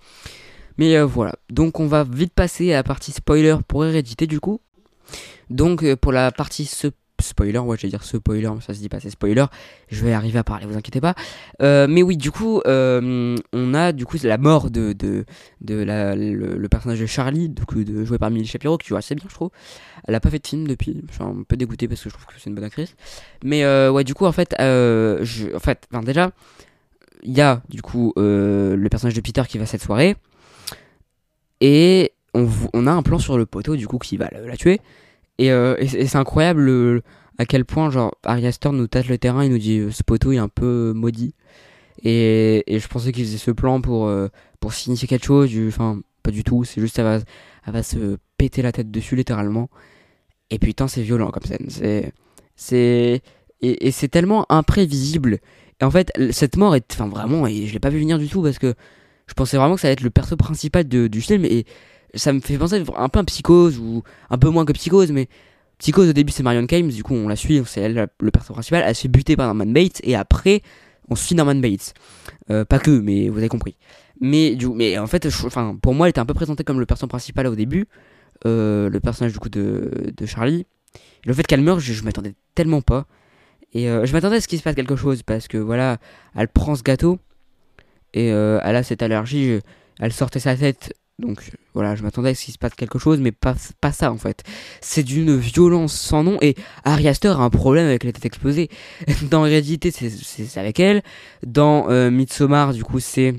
[0.77, 4.61] mais voilà donc on va vite passer à la partie spoiler pour hérédité du coup
[5.49, 6.87] donc pour la partie ce
[7.21, 9.45] spoiler ouais je vais dire spoiler mais ça se dit pas c'est spoiler.
[9.89, 11.15] Je vais arriver à parler vous inquiétez pas.
[11.61, 15.25] Euh, mais oui du coup euh, on a du coup la mort de de,
[15.61, 19.49] le, personnage de Charlie de joué par Milly Shapiro qui joue assez bien je trouve.
[20.07, 22.13] Elle a pas fait de film depuis je suis un peu dégoûté parce que je
[22.13, 22.95] trouve que c'est une bonne actrice.
[23.43, 26.31] Mais euh, ouais du coup en fait en fait déjà
[27.23, 30.15] il y a du coup le personnage de Peter qui va cette soirée.
[31.59, 32.13] Et
[32.73, 34.79] on, a un plan sur le poteau du coup qui va la tuer
[35.37, 37.01] et, euh, et c'est incroyable le-
[37.37, 40.03] à quel point genre Ari Aster nous tâche le terrain il nous dit euh, ce
[40.03, 41.35] poteau est un peu maudit.
[42.03, 44.27] Et, et je pensais qu'il faisait ce plan pour euh,
[44.59, 47.19] pour signifier quelque chose enfin pas du tout c'est juste elle va,
[47.65, 49.69] elle va se péter la tête dessus littéralement.
[50.49, 52.11] Et putain c'est violent comme scène c'est
[52.55, 53.21] c'est
[53.61, 55.39] et, et c'est tellement imprévisible.
[55.81, 58.27] Et en fait cette mort est enfin vraiment et je l'ai pas vu venir du
[58.27, 58.73] tout parce que
[59.27, 61.65] je pensais vraiment que ça allait être le perso principal du film et
[62.17, 65.27] ça me fait penser un peu à Psychose ou un peu moins que Psychose mais
[65.79, 68.53] Psychose au début c'est Marion Kames du coup on la suit c'est elle le perso
[68.53, 68.83] principal.
[68.85, 70.61] Elle se fait buter par Norman Bates et après
[71.09, 71.93] on suit Norman Bates.
[72.49, 73.77] Euh, pas que mais vous avez compris.
[74.19, 75.47] Mais du mais en fait je-
[75.81, 77.87] pour moi elle était un peu présentée comme le personnage principal au début
[78.45, 80.65] euh, le personnage du coup de, de Charlie.
[81.25, 83.05] Le fait qu'elle meure je, je m'attendais tellement pas.
[83.73, 85.97] Et euh, je m'attendais à ce qu'il se passe quelque chose parce que voilà
[86.35, 87.19] elle prend ce gâteau
[88.13, 89.59] et elle a cette allergie
[89.99, 93.19] elle sortait sa tête donc voilà je m'attendais à ce qu'il se passe quelque chose
[93.19, 94.43] mais pas, pas ça en fait.
[94.81, 98.69] C'est d'une violence sans nom et Ari Aster a un problème avec les têtes explosées.
[99.31, 101.01] Dans Hérédité c'est avec elle.
[101.45, 103.33] Dans euh, Midsommar du coup c'est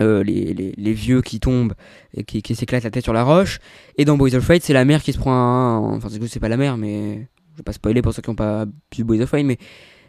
[0.00, 1.74] euh, les, les, les vieux qui tombent
[2.14, 3.58] et qui, qui s'éclatent la tête sur la roche.
[3.98, 6.28] Et dans Boys of Fight c'est la mère qui se prend un enfin du coup
[6.28, 8.64] c'est pas la mère mais je vais pas spoiler pour ceux qui n'ont pas
[8.96, 9.58] vu Boys of Fight mais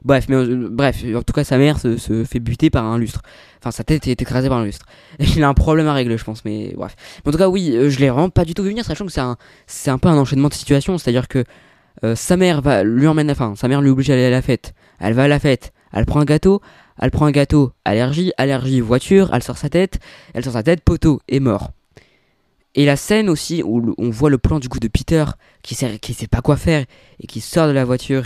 [0.06, 2.98] bref mais euh, bref en tout cas sa mère se, se fait buter par un
[2.98, 3.22] lustre.
[3.60, 4.86] Enfin sa tête est écrasée par un lustre.
[5.20, 6.96] Il a un problème à régler je pense mais bref.
[7.26, 9.12] En tout cas oui euh, je l'ai vraiment pas du tout vu venir sachant que
[9.12, 9.38] c'est un
[9.68, 10.98] c'est un peu un enchaînement de situations.
[10.98, 11.44] C'est à dire que
[12.04, 14.42] euh, sa mère va lui emmène enfin sa mère lui oblige à aller à la
[14.42, 14.74] fête.
[15.00, 16.62] Elle va à la fête elle prend un gâteau
[17.00, 20.00] elle prend un gâteau allergie allergie voiture elle sort sa tête
[20.34, 21.72] elle sort sa tête poteau et mort.
[22.76, 25.26] Et la scène aussi où on voit le plan du coup de Peter
[25.62, 26.86] qui sait, qui sait pas quoi faire
[27.20, 28.24] et qui sort de la voiture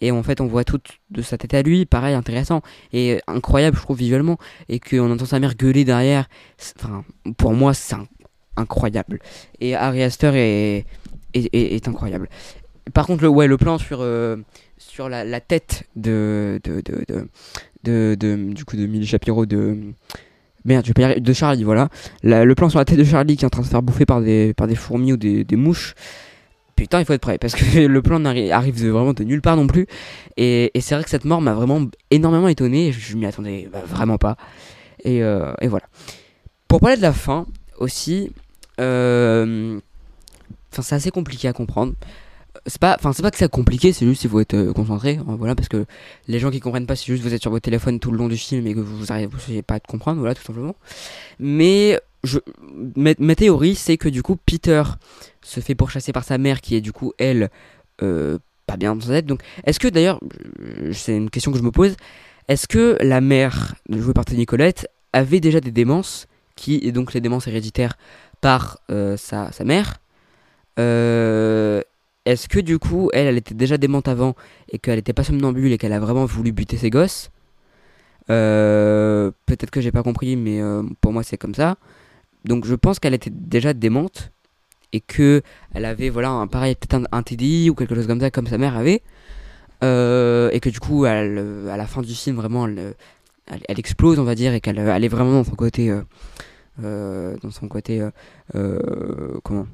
[0.00, 3.76] et en fait on voit toute de sa tête à lui pareil intéressant et incroyable
[3.76, 4.38] je trouve visuellement.
[4.68, 6.28] Et qu'on entend sa mère gueuler derrière
[6.78, 7.04] enfin
[7.36, 7.96] pour moi c'est
[8.56, 9.20] incroyable.
[9.60, 10.86] Et Ari Aster est,
[11.34, 12.28] est, est- incroyable.
[12.92, 14.36] Par contre le, ouais, le plan sur, euh,
[14.78, 16.82] sur la, tête de de,
[17.82, 19.78] de, de, du coup de Milly Shapiro de
[20.64, 21.88] merde je vais de Charlie voilà.
[22.22, 24.06] Le plan sur la tête de Charlie qui est en train de se faire bouffer
[24.06, 25.94] par des, par des fourmis ou des, des mouches
[26.76, 29.66] putain il faut être prêt parce que le plan arrive vraiment de nulle part non
[29.66, 29.86] plus.
[30.36, 34.18] Et, c'est vrai que cette mort m'a vraiment énormément étonné je, m'y attendais bah, vraiment
[34.18, 34.36] pas.
[35.04, 35.86] Et, euh, et voilà.
[36.68, 37.46] Pour parler de la fin
[37.78, 38.30] aussi
[38.80, 39.78] euh,
[40.70, 41.94] c'est assez compliqué à comprendre.
[42.66, 45.36] C'est pas enfin c'est pas que c'est compliqué c'est juste faut être euh, concentré hein,
[45.38, 45.84] voilà parce que
[46.28, 48.28] les gens qui comprennent pas c'est juste vous êtes sur votre téléphone tout le long
[48.28, 50.76] du film et que vous arrivez vous savez pas à comprendre voilà tout simplement.
[51.38, 52.00] Mais
[52.96, 54.82] ma, théorie c'est que du coup Peter
[55.42, 57.50] se fait pourchasser par sa mère qui est du coup elle
[58.02, 59.26] euh, pas bien dans sa tête.
[59.26, 60.20] Donc est-ce que d'ailleurs
[60.92, 61.96] c'est une question que je me pose
[62.48, 67.14] est-ce que la mère jouée par Tony Collette avait déjà des démences qui et donc
[67.14, 67.96] les démences héréditaires
[68.40, 69.98] par euh, sa, mère
[70.78, 71.82] euh,
[72.24, 74.34] est-ce que du coup elle elle était déjà démente avant
[74.70, 77.30] et qu'elle était pas somnambule et qu'elle a vraiment voulu buter ses gosses?
[78.26, 80.60] Peut-être que j'ai pas compris mais
[81.02, 81.76] pour moi c'est comme ça
[82.44, 84.32] donc je pense qu'elle était déjà démente
[84.92, 85.42] et que
[85.74, 88.58] elle avait voilà un pareil peut-être un, TDI ou quelque chose comme ça comme sa
[88.58, 89.02] mère avait.
[89.82, 92.94] Euh, et que du coup elle, euh, à la fin du film vraiment elle,
[93.46, 96.02] elle, elle explose, on va dire, et qu'elle elle est vraiment dans son côté, euh,
[96.82, 98.10] euh, dans son côté, euh,
[98.54, 99.66] euh, comment?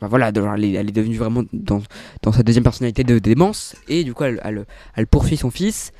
[0.00, 1.80] Voilà, elle, est, elle est devenue vraiment dans,
[2.22, 5.92] dans sa deuxième personnalité de démence, et du coup, elle, poursuit son fils,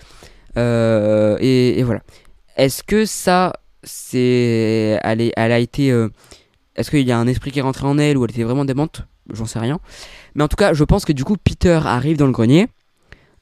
[0.56, 2.00] euh, et voilà.
[2.56, 6.08] Est-ce que ça, c'est, elle, est, elle a été, euh,
[6.76, 8.64] est-ce qu'il y a un esprit qui est rentré en elle ou elle était vraiment
[8.64, 9.02] démente?
[9.32, 9.78] J'en sais rien.
[10.34, 12.68] Mais en tout cas, je pense que du coup, Peter arrive dans le grenier.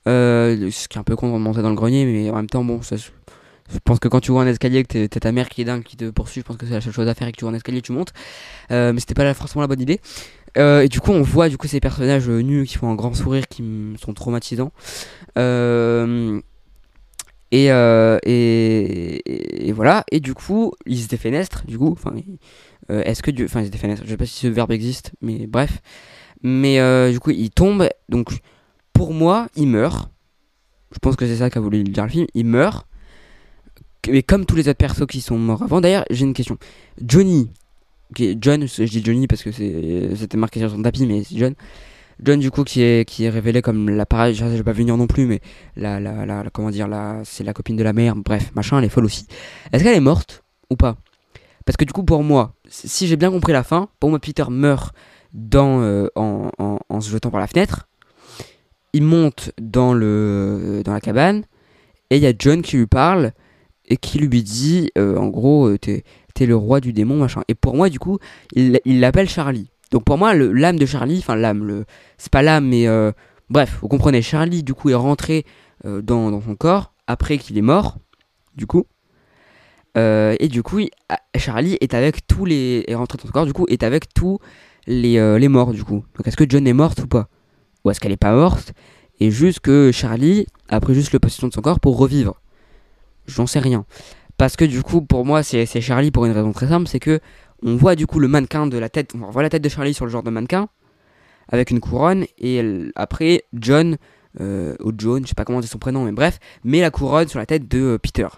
[0.08, 2.48] Euh, ce qui est un peu con de monter dans le grenier, mais en même
[2.48, 5.62] temps, bon, je pense que quand tu vois un escalier, que t'as ta mère qui
[5.62, 7.32] est dingue, qui te poursuit, je pense que c'est la seule chose à faire et
[7.32, 8.12] que tu vois un escalier, tu montes.
[8.70, 10.00] Euh, mais c'était pas forcément la bonne idée.
[10.56, 13.46] Et du coup, on voit du coup ces personnages nus qui font un grand sourire,
[13.46, 13.62] qui
[14.02, 14.72] sont traumatisants.
[17.52, 20.04] Et, euh, et, et- voilà.
[20.10, 21.64] Et du coup, ils se défenestrent.
[21.66, 22.14] Du coup, enfin,
[22.90, 24.04] euh, est-ce que Dieu, enfin, ils se défenestrent.
[24.06, 25.80] Je sais pas si ce verbe existe, mais bref.
[26.42, 27.88] Mais euh, du coup, il tombe.
[28.08, 28.30] Donc,
[28.92, 30.10] pour moi, il meurt.
[30.92, 32.26] Je pense que c'est ça qu'a voulu dire le film.
[32.34, 32.86] Il meurt.
[34.08, 35.80] Mais comme tous les autres persos qui sont morts avant.
[35.80, 36.56] D'ailleurs, j'ai une question.
[37.04, 37.50] Johnny,
[38.14, 41.36] qui est John, je dis Johnny parce que c'était marqué sur son tapis, mais c'est
[41.36, 41.54] John.
[42.22, 45.06] John, du coup, qui est, qui est révélé comme la pareil, j'ai pas venir non
[45.06, 45.40] plus, mais
[45.76, 48.84] la, la, la, comment dire, la, c'est la copine de la mère, bref, machin, elle
[48.84, 49.26] est folle aussi.
[49.72, 50.96] Est-ce qu'elle est morte ou pas?
[51.64, 54.44] Parce que du coup, pour moi, si j'ai bien compris la fin, pour moi, Peter
[54.50, 54.94] meurt
[55.32, 56.50] dans, euh, en,
[56.88, 57.88] en, se jetant par la fenêtre.
[58.92, 61.44] Il monte dans, le, dans la cabane
[62.10, 63.32] et il y a John qui lui parle
[63.86, 66.02] et qui lui dit euh, en gros euh, t'es
[66.34, 68.18] t'es le roi du démon machin et pour moi du coup
[68.52, 71.84] il il l'appelle Charlie donc pour moi l'âme de Charlie enfin l'âme
[72.18, 73.12] c'est pas l'âme mais euh,
[73.48, 75.44] bref vous comprenez Charlie du coup est rentré
[75.84, 77.98] euh, dans, son corps après qu'il est mort
[78.54, 78.86] du coup.
[79.96, 83.46] Euh, et du coup ah, Charlie est avec tous les est rentré dans son corps
[83.46, 84.38] du coup est avec tous
[84.86, 86.04] les, les morts du coup.
[86.16, 87.28] Donc est-ce que John est morte ou pas?
[87.84, 88.72] Ou est-ce qu'elle est pas morte?
[89.18, 92.40] Et juste que Charlie a pris juste le possession de son corps pour revivre.
[93.26, 93.84] J'en sais rien.
[94.40, 97.20] Parce que du coup, pour moi, c'est Charlie pour une raison très simple, c'est que
[97.62, 99.94] on voit du coup le mannequin de la tête, on voit la tête de Charlie
[99.94, 100.68] sur le genre de mannequin,
[101.48, 103.96] avec une couronne, et après, John,
[104.40, 107.28] euh, ou John, je sais pas comment c'est son prénom, mais bref, met la couronne
[107.28, 108.28] sur la tête de euh, Peter.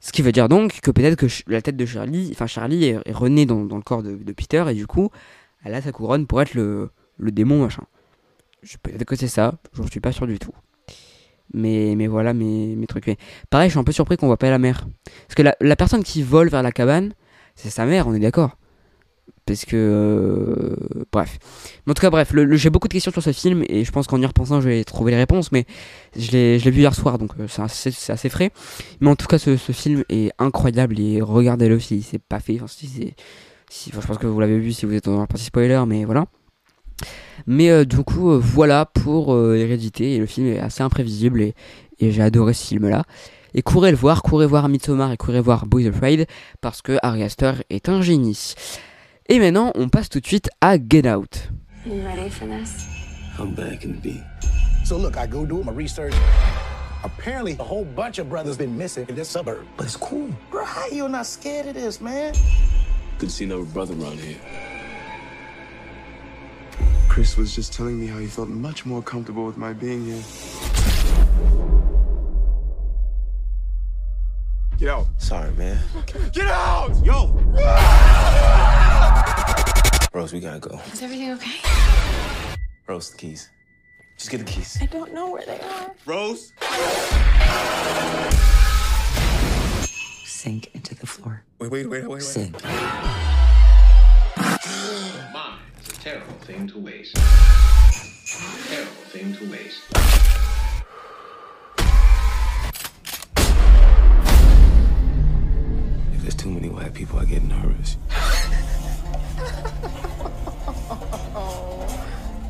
[0.00, 2.98] Ce qui veut dire donc que peut-être que la tête de Charlie, enfin Charlie est,
[3.04, 5.10] est renée dans, dans le corps de, Peter, et du coup,
[5.64, 7.84] elle a sa couronne pour être le, le démon, machin.
[8.82, 10.52] Peut-être que c'est ça, j'en suis pas sûr du tout.
[11.54, 13.06] Mais, mais voilà mes, mes trucs.
[13.06, 13.16] Mais
[13.48, 14.86] pareil, je suis un peu surpris qu'on voit pas la mère.
[15.26, 17.12] Parce que la, la personne qui vole vers la cabane,
[17.58, 18.56] c'est sa mère, on est d'accord.
[19.44, 19.76] Parce que.
[19.76, 20.76] euh,
[21.10, 21.38] bref.
[21.84, 24.06] Mais en tout cas, bref, j'ai beaucoup de questions sur ce film et je pense
[24.06, 25.50] qu'en y repensant, je vais trouver les réponses.
[25.50, 25.66] Mais
[26.16, 28.52] je l'ai vu hier soir, donc euh, c'est assez, frais.
[29.00, 32.60] Mais en tout cas, ce, film est incroyable et regardez-le si c'est pas fait.
[32.62, 35.82] Enfin, si je pense que vous l'avez vu si vous êtes dans la partie spoiler,
[35.86, 36.26] mais voilà.
[37.48, 40.14] Mais euh, du coup, voilà pour Hérédité.
[40.14, 41.54] Et le film est assez imprévisible et,
[41.98, 43.04] et j'ai adoré ce film-là.
[43.54, 46.26] Et courez le voir, courez voir Midsommar et courez voir Boys Afraid
[46.60, 48.54] parce que Ari Aster est un génie.
[49.28, 51.50] Et maintenant, on passe tout de suite à Get Out.
[51.86, 52.86] You ready for this?
[53.38, 54.22] I'm back in the
[54.84, 56.14] So look, I go do my research.
[57.04, 59.66] Apparently, a whole bunch of brothers been missing in this suburb.
[59.76, 60.30] But it's cool.
[60.50, 62.34] Bro, how you not scared of this, man?
[63.20, 64.38] To see another brother around here.
[67.08, 71.97] Chris was just telling me how he felt much more comfortable with my being here.
[74.78, 75.06] Get out.
[75.18, 75.76] Sorry, man.
[76.32, 77.04] Get out!
[77.04, 77.32] Yo!
[80.14, 80.80] Rose, we gotta go.
[80.92, 81.58] Is everything okay?
[82.86, 83.50] Rose, the keys.
[84.16, 84.78] Just get the keys.
[84.80, 85.92] I don't know where they are.
[86.06, 86.52] Rose?
[90.24, 91.42] Sink into the floor.
[91.58, 92.22] Wait, wait, wait, wait, wait.
[92.22, 92.62] Sink.
[92.62, 92.78] Mine
[95.82, 97.16] is a terrible thing to waste.
[98.68, 100.47] Terrible thing to waste.
[106.48, 107.96] Too many white people, I get nervous.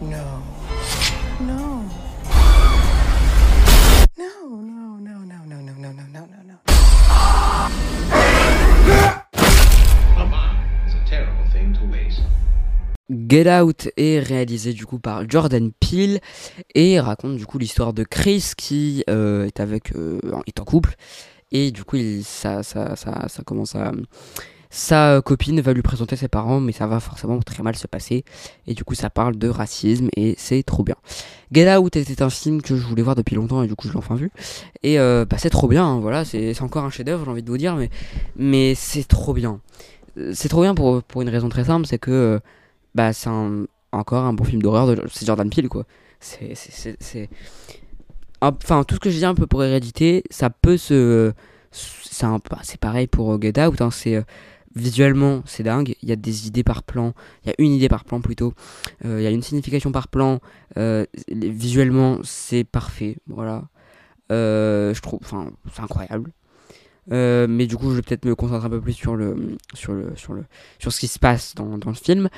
[0.00, 0.42] No.
[1.40, 1.82] No.
[4.16, 4.30] No,
[4.62, 6.56] no, no, no, no, no, no, no, no, no, no.
[10.30, 12.20] Mine is a terrible thing to waste.
[13.10, 16.20] Get Out est réalisé du coup par Jordan Peele
[16.76, 20.94] et raconte du coup l'histoire de Chris qui euh, est avec euh, est en couple
[21.52, 23.92] et du coup ça, ça, ça, ça commence à
[24.70, 28.24] sa copine va lui présenter ses parents mais ça va forcément très mal se passer.
[28.66, 30.96] Et du coup ça parle de racisme et c'est trop bien.
[31.52, 33.92] Get Out était un film que je voulais voir depuis longtemps et du coup je
[33.94, 34.30] l'ai enfin vu.
[34.82, 37.42] Et euh, bah, c'est trop bien hein, voilà c'est encore un chef d'œuvre j'ai envie
[37.42, 37.88] de vous dire mais
[38.36, 39.60] mais c'est trop bien.
[40.18, 42.38] Euh, c'est trop bien pour, pour une raison très simple c'est que
[42.94, 43.30] bah c'est
[43.92, 45.84] encore un bon film d'horreur c'est Jordan Peele quoi.
[46.20, 46.52] C'est-
[48.40, 51.32] enfin tout ce que je dis un peu pour hérédité ça peut se
[51.70, 53.80] c'est bah, pareil pour euh, Get Out.
[53.80, 54.22] hein, c'est euh,
[54.74, 55.94] visuellement c'est dingue.
[56.02, 57.14] Il y a des idées par plan.
[57.44, 58.54] Il y a une idée par plan plutôt.
[59.04, 60.40] Euh, Il y a une signification par plan.
[61.28, 63.18] visuellement c'est parfait.
[63.26, 63.68] Voilà.
[64.30, 66.32] Je trouve, enfin, c'est incroyable.
[67.10, 70.14] Mais du coup, je vais peut-être me concentrer un peu plus sur le, sur le,
[70.16, 70.44] sur le,
[70.78, 72.28] sur ce qui se passe dans, dans le film.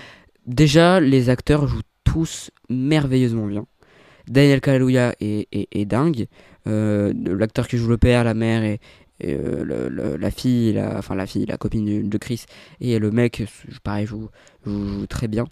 [0.47, 3.67] Déjà, les acteurs jouent tous merveilleusement bien.
[4.31, 6.27] Daniel Kaluuya est, est, dingue.
[6.67, 8.81] Euh, L'acteur qui joue le père, la mère et,
[9.25, 12.45] euh, la fille, la, enfin la fille, la copine de, Chris
[12.81, 13.43] et le mec,
[13.83, 14.29] pareil, joue,
[14.65, 15.47] joue, joue très bien.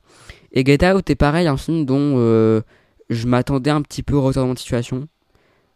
[0.52, 2.62] Et Get Out est pareil, un film dont euh,
[3.10, 5.06] je m'attendais un petit peu au retournement de situation,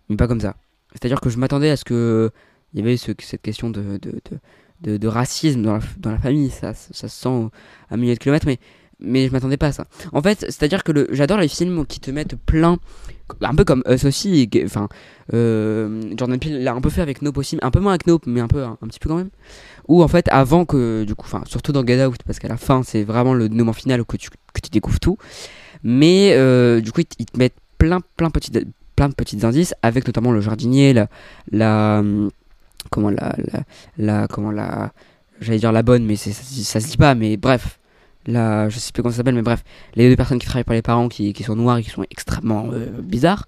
[0.09, 0.57] mais pas comme ça.
[0.93, 2.31] C'est-à-dire que je m'attendais à ce que
[2.73, 3.99] il y avait ce- cette question de,
[4.83, 7.49] de- de racisme dans la, dans la famille, ça, ça se sent
[7.91, 8.59] à milliers de kilomètres, mais,
[9.05, 9.87] mais je m'attendais pas à ça.
[10.13, 12.79] En fait, c'est-à-dire que le- j'adore les films qui te mettent plein,
[13.41, 14.89] un peu comme Us aussi, enfin,
[15.33, 18.25] euh, Jordan Peele l'a un peu fait avec Nope aussi, un peu moins avec Nope,
[18.27, 19.31] mais un peu, un, un petit peu quand même.
[19.89, 22.57] Où en fait, avant que, du coup, enfin, surtout dans Get Out, parce qu'à la
[22.57, 25.17] fin, c'est vraiment le dénouement final où que tu, que tu découvres tout,
[25.83, 30.31] mais euh, du coup, ils, te- mettent plein, plein, plein de petits indices, avec notamment
[30.33, 31.09] le jardinier, la,
[31.51, 32.03] la
[32.91, 33.63] comment la, la,
[33.97, 34.93] la comment la,
[35.41, 37.79] j'allais dire la bonne, mais ça, ça se dit pas, mais bref,
[38.27, 40.75] la, je sais plus comment ça s'appelle, mais bref, les deux personnes qui travaillent pour
[40.75, 43.47] les parents qui, qui sont noires et qui sont extrêmement euh, bizarres.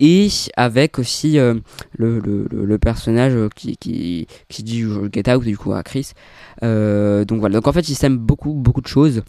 [0.00, 1.54] Et avec aussi euh,
[1.96, 6.12] le, le, personnage qui, qui, qui dit euh, Get Out, du coup, à Chris.
[6.62, 9.22] Donc voilà, donc en fait, il s'aime beaucoup, beaucoup de choses.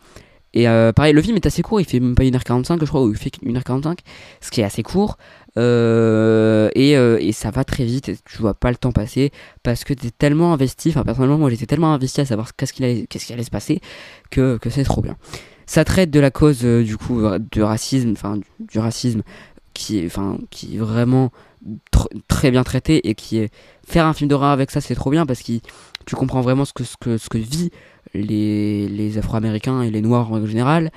[0.53, 3.12] Et pareil, le film est assez court, il fait même pas 1h45, je crois, ou
[3.12, 3.99] il fait 1h45,
[4.41, 5.17] ce qui est assez court.
[5.59, 9.31] Euh, et, euh, et ça va très vite, et tu vois pas le temps passer,
[9.61, 12.85] parce que t'es tellement investi, enfin personnellement, moi j'étais tellement investi à savoir qu'est-ce qu'il
[12.85, 13.81] allait, qu'est-ce qui allait se passer,
[14.31, 15.17] que, que c'est trop bien.
[15.65, 19.21] Ça traite de la cause, euh, du coup, du racisme, enfin, du, racisme,
[19.73, 21.31] qui est, enfin, qui vraiment
[21.91, 23.51] tr- très bien traité, et qui est.
[23.87, 25.53] Faire un film d'horreur avec ça, c'est trop bien, parce que
[26.05, 27.71] tu comprends vraiment ce que, ce que, ce que vit
[28.13, 30.91] les, les Afro-Américains et les Noirs en règle générale.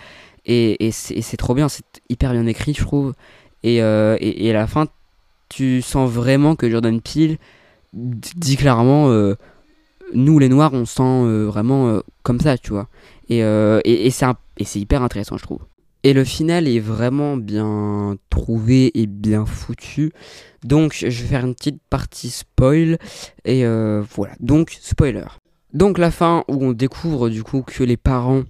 [0.44, 3.14] Et, et c'est trop bien, c'est hyper bien écrit, je trouve.
[3.62, 4.86] Et, euh, et, et à la fin,
[5.48, 7.38] tu sens vraiment que Jordan Peele
[7.92, 9.34] dit clairement euh,
[10.14, 12.88] nous les Noirs, on sent euh, vraiment comme ça, tu vois.
[13.28, 15.60] Et, euh, et, et c'est hyper intéressant, je trouve.
[16.04, 20.12] Et le final est vraiment bien trouvé et bien foutu.
[20.64, 22.98] Donc, je vais faire une petite partie spoil.
[23.44, 23.64] Et
[24.14, 24.34] voilà.
[24.40, 25.24] Donc, spoiler.
[25.72, 28.42] Donc, la fin où on découvre du coup que les parents,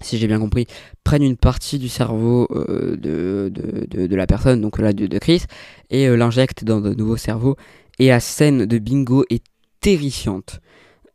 [0.00, 0.66] si j'ai bien compris,
[1.04, 5.18] prennent une partie du cerveau euh, de, de, de, la personne, donc là de, de
[5.18, 5.44] Chris,
[5.90, 7.56] et euh, l'injectent dans de nouveaux cerveaux.
[7.98, 9.42] Et la scène de bingo est
[9.80, 10.60] terrifiante.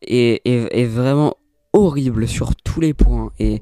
[0.06, 1.36] Et, et, vraiment
[1.72, 3.32] horrible sur tous les points.
[3.40, 3.62] Et,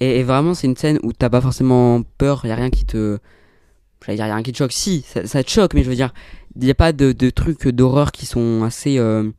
[0.00, 3.18] et, vraiment, c'est une scène où t'as pas forcément peur, y a rien qui te.
[4.04, 4.72] J'allais dire, y a rien qui te choque.
[4.72, 6.12] Si, ça, te choque, mais je veux dire,
[6.56, 8.98] n'y a pas de, trucs d'horreur qui sont assez.
[8.98, 9.30] euh,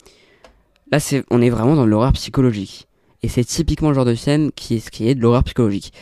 [0.92, 2.88] Là, c'est, on est vraiment dans l'horreur psychologique.
[3.23, 5.93] Et c'est typiquement le genre de scène qui est, qui est de l'horreur psychologique.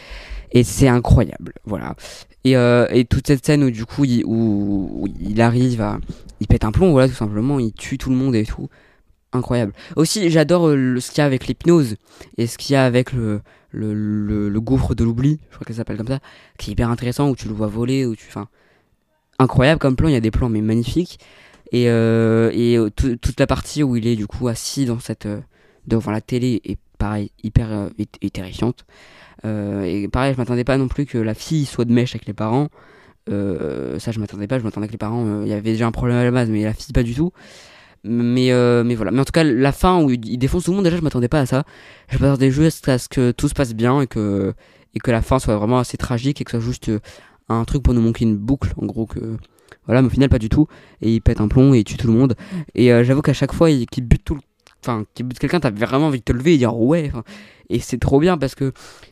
[0.51, 1.95] Et c'est incroyable, voilà.
[2.43, 5.99] Et, euh, et toute cette scène où du coup, il, où, il arrive à.
[6.39, 8.69] Il pète un plomb, voilà, tout simplement, il tue tout le monde et tout.
[9.33, 9.73] Incroyable.
[9.95, 11.95] Aussi, j'adore euh, ce qu'il y a avec l'hypnose
[12.37, 13.93] et ce qu'il y a avec le, le,
[14.47, 16.19] le, gouffre de l'oubli, je crois que ça s'appelle comme ça,
[16.57, 18.27] qui est hyper intéressant, où tu le vois voler, où tu.
[18.29, 18.47] Enfin,
[19.39, 21.19] incroyable comme plan, il y a des plans, mais magnifiques.
[21.73, 25.27] Et, euh, et tout- toute la partie où il est du coup assis dans cette,
[25.87, 27.89] devant la télé est pareil, hyper euh,
[28.33, 28.85] terrifiante.
[29.45, 32.25] Euh, et pareil, je m'attendais pas non plus que la fille soit de mèche avec
[32.27, 32.67] les parents.
[33.29, 34.57] Euh, ça, je m'attendais pas.
[34.59, 36.49] Je m'attendais que les parents, euh, il y avait déjà un problème à la base,
[36.49, 37.31] mais la fille pas du tout.
[38.03, 38.51] Mais,
[38.83, 39.11] mais voilà.
[39.11, 41.01] Mais en tout cas, la fin où il il défonce tout le monde, déjà, je
[41.01, 41.63] m'attendais pas à ça.
[42.09, 44.53] Je m'attendais juste à ce que tout se passe bien et que,
[44.95, 46.91] et que la fin soit vraiment assez tragique et que ce soit juste
[47.49, 49.05] un truc pour nous manquer une boucle, en gros.
[49.07, 49.19] que
[49.85, 50.67] Voilà, mais au final, pas du tout.
[51.01, 52.35] Et il pète un plomb et il tue tout le monde.
[52.75, 54.41] Et j'avoue qu'à chaque fois il- qu'il bute tout le
[54.83, 57.11] enfin qui bute quelqu'un t'as vraiment envie de te lever et dire ouais
[57.69, 58.71] et c'est trop bien parce que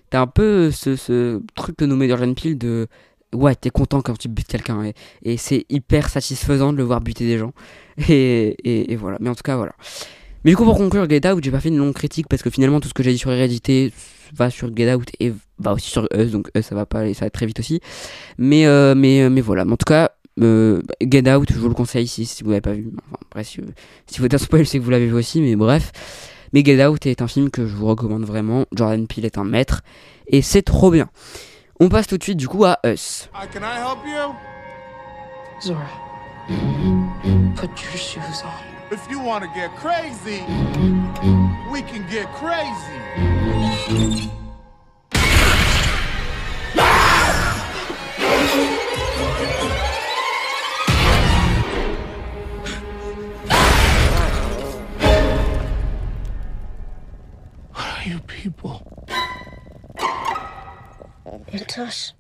[0.10, 2.88] t'as un peu ce, ce truc de nommer Jordan Peele de
[3.34, 4.92] ouais t'es content quand tu butes quelqu'un
[5.24, 7.54] et, c'est hyper satisfaisant de le voir buter des gens.
[8.10, 9.18] Et, voilà.
[9.20, 9.74] Mais en tout cas voilà.
[10.44, 12.50] Mais du coup pour conclure Get Out j'ai pas fait une longue critique parce que
[12.50, 13.92] finalement tout ce que j'ai dit sur Hérédité
[14.34, 17.14] va sur Get Out et va aussi sur Us donc Us ça va pas aller
[17.14, 17.82] ça va très vite aussi.
[18.38, 19.66] Mais euh, mais mais voilà.
[19.66, 22.62] Mais en tout cas euh, Get Out, je vous le conseille si, si vous l'avez
[22.62, 22.92] pas vu.
[23.08, 23.62] Enfin, bref, si,
[24.08, 25.92] si vous êtes un spoil, c'est que vous l'avez vu aussi, mais bref.
[26.54, 28.66] Mais Get Out est un film que je vous recommande vraiment.
[28.74, 29.82] Jordan Peele est un maître
[30.28, 31.10] et c'est trop bien.
[31.80, 33.30] On passe tout de suite du coup à Us.
[33.34, 34.34] Hi, can I help you?
[35.62, 35.90] Zora,
[37.56, 38.76] put your shoes on.
[38.92, 40.44] If you want to get crazy,
[41.72, 44.30] we can get crazy.
[58.06, 58.86] You people?
[61.48, 62.14] It's us.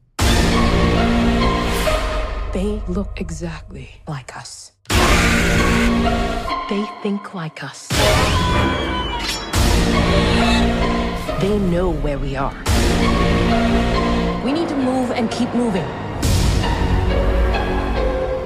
[2.54, 4.72] They look exactly like us.
[6.70, 7.90] They think like us.
[11.40, 12.56] They know where we are.
[14.44, 15.86] We need to move and keep moving.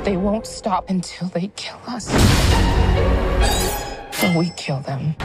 [0.04, 2.10] They won't stop until they kill us.
[4.24, 5.16] Or we kill them.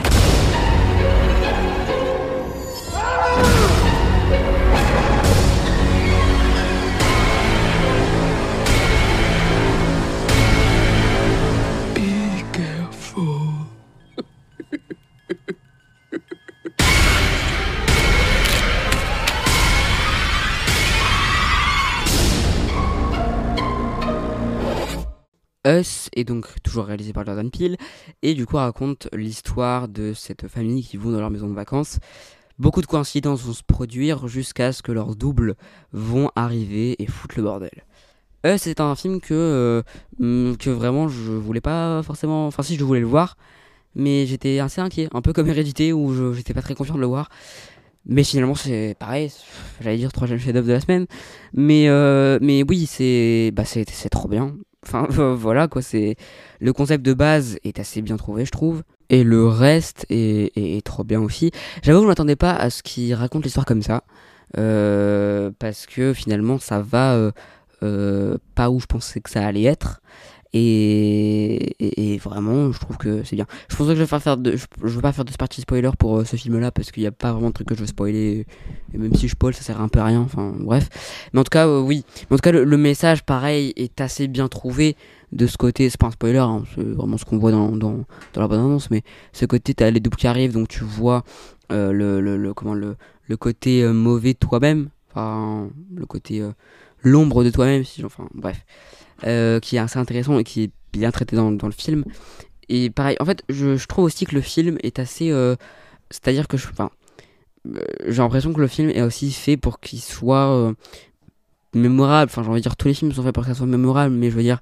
[25.75, 27.77] Us est donc toujours réalisé par Jordan Peele
[28.23, 31.99] et du coup raconte l'histoire de cette famille qui vont dans leur maison de vacances.
[32.59, 35.57] Beaucoup de coïncidences vont se produire jusqu'à ce que leurs doubles
[35.93, 37.85] vont arriver et foutre le bordel.
[38.47, 39.83] Us c'est un film que, euh,
[40.21, 42.47] hum, que vraiment je voulais pas forcément.
[42.47, 43.37] Enfin, si je voulais le voir,
[43.97, 47.07] mais j'étais assez inquiet, un peu comme Hérédité où j'étais pas très confiant de le
[47.07, 47.29] voir.
[48.07, 49.33] Mais finalement, c'est pareil,
[49.81, 51.07] j'allais dire troisième chef-d'œuvre de la semaine.
[51.55, 54.55] Mais, euh, mais oui, c'est bah, c'est trop bien.
[54.87, 56.17] Enfin, voilà quoi, c'est.
[56.61, 58.83] Le concept de base est assez bien trouvé, je trouve.
[59.11, 61.51] Et le reste est, trop bien aussi.
[61.83, 64.03] J'avoue, je m'attendais pas à ce qu'il raconte l'histoire comme ça.
[64.59, 67.33] euh, parce que finalement, ça va euh,
[67.83, 70.01] euh, pas où je pensais que ça allait être.
[70.57, 73.47] Et, vraiment, je trouve que c'est bien.
[73.69, 76.19] Je pense que je vais faire, de, je, veux pas faire de partie spoiler pour
[76.19, 78.47] euh, ce film-là parce qu'il n'y a pas vraiment de truc que je veux spoiler.
[78.95, 80.21] Et même si je spoil, ça sert un peu à rien.
[80.21, 80.89] Enfin, bref.
[81.33, 82.05] Mais en tout cas, euh, oui.
[82.31, 84.97] En tout cas, le, message, pareil, est assez bien trouvé
[85.33, 85.91] de ce côté.
[85.91, 88.91] C'est pas un spoiler, hein, c'est vraiment ce qu'on voit dans, dans, dans la bande-annonce.
[88.93, 89.03] Mais
[89.33, 91.25] ce côté, t'as les doubles qui arrivent, donc tu vois
[91.73, 92.95] euh, le, le, comment, le,
[93.27, 94.89] le côté mauvais de toi-même.
[95.11, 96.49] Enfin, le côté.
[97.03, 98.65] l'ombre de toi-même, si, enfin, bref.
[99.27, 102.05] Euh, qui est assez intéressant et qui est bien traité dans, dans le film.
[102.69, 105.31] Et pareil, en fait, je, je trouve aussi que le film est assez.
[105.31, 105.57] euh,
[106.11, 106.69] C'est-à-dire que je.
[106.69, 106.91] Enfin,
[107.75, 110.75] euh, j'ai l'impression que le film est aussi fait pour qu'il soit
[111.75, 112.31] mémorable.
[112.31, 114.15] Enfin, j'ai envie de dire, tous les films sont faits pour que ça soit mémorable,
[114.15, 114.61] mais je veux dire,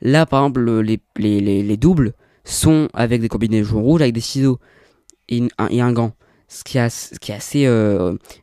[0.00, 4.14] là, par exemple, le- les, les, les, les doubles sont avec des combinaisons rouges, avec
[4.14, 4.58] des ciseaux
[5.28, 6.12] et, un, et un gant.
[6.48, 7.68] Ce qui, as- ce qui est assez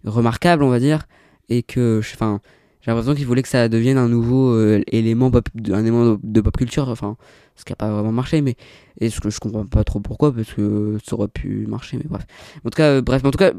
[0.05, 1.07] remarquable, on va dire,
[1.49, 1.99] et que.
[2.13, 2.41] Enfin.
[2.81, 5.31] J'ai l'impression qu'ils voulaient que ça devienne un nouveau euh, élément,
[5.71, 7.17] un élément de, pop culture, enfin,
[7.55, 8.55] ce qui n'a pas vraiment marché, mais
[8.99, 12.05] et ce que je comprends pas trop pourquoi, parce que ça aurait pu marcher, mais
[12.07, 12.25] bref.
[12.63, 13.51] En tout cas, euh, bref, en tout cas,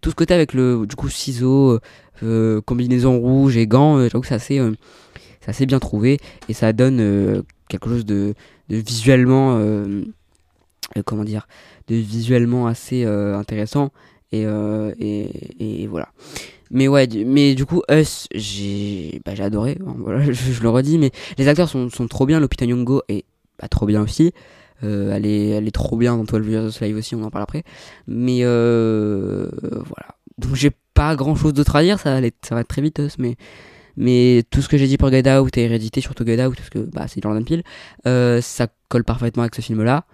[0.00, 1.78] tout ce côté avec le du coup ciseaux,
[2.22, 4.60] euh, combinaison rouge et gants, j'avoue que c'est assez,
[5.46, 8.34] assez bien trouvé et ça donne quelque chose de,
[8.70, 9.60] de visuellement,
[11.04, 11.46] comment dire,
[11.88, 13.90] de visuellement assez intéressant
[14.32, 14.42] et,
[14.98, 16.08] et, et voilà.
[16.70, 20.98] Mais ouais, mais du coup, Us, j'ai bah, j'ai adoré, hein, voilà, je, le redis,
[20.98, 23.24] mais les acteurs sont, sont trop bien, Lupita Nyong'o est
[23.60, 24.32] bah, trop bien aussi.
[24.82, 27.30] Euh, elle, est, elle est trop bien dans 12 Years a Slave aussi, on en
[27.30, 27.64] parle après.
[28.06, 30.16] Mais euh, voilà.
[30.38, 32.98] Donc j'ai pas grand chose d'autre à dire, ça va, ça va être très vite,
[32.98, 33.36] Us, mais,
[33.96, 36.70] mais tout ce que j'ai dit pour Get Out et Hérédité, surtout Get Out, parce
[36.70, 37.62] que bah, c'est Jordan Peele,
[38.06, 40.04] euh, ça colle parfaitement avec ce film-là.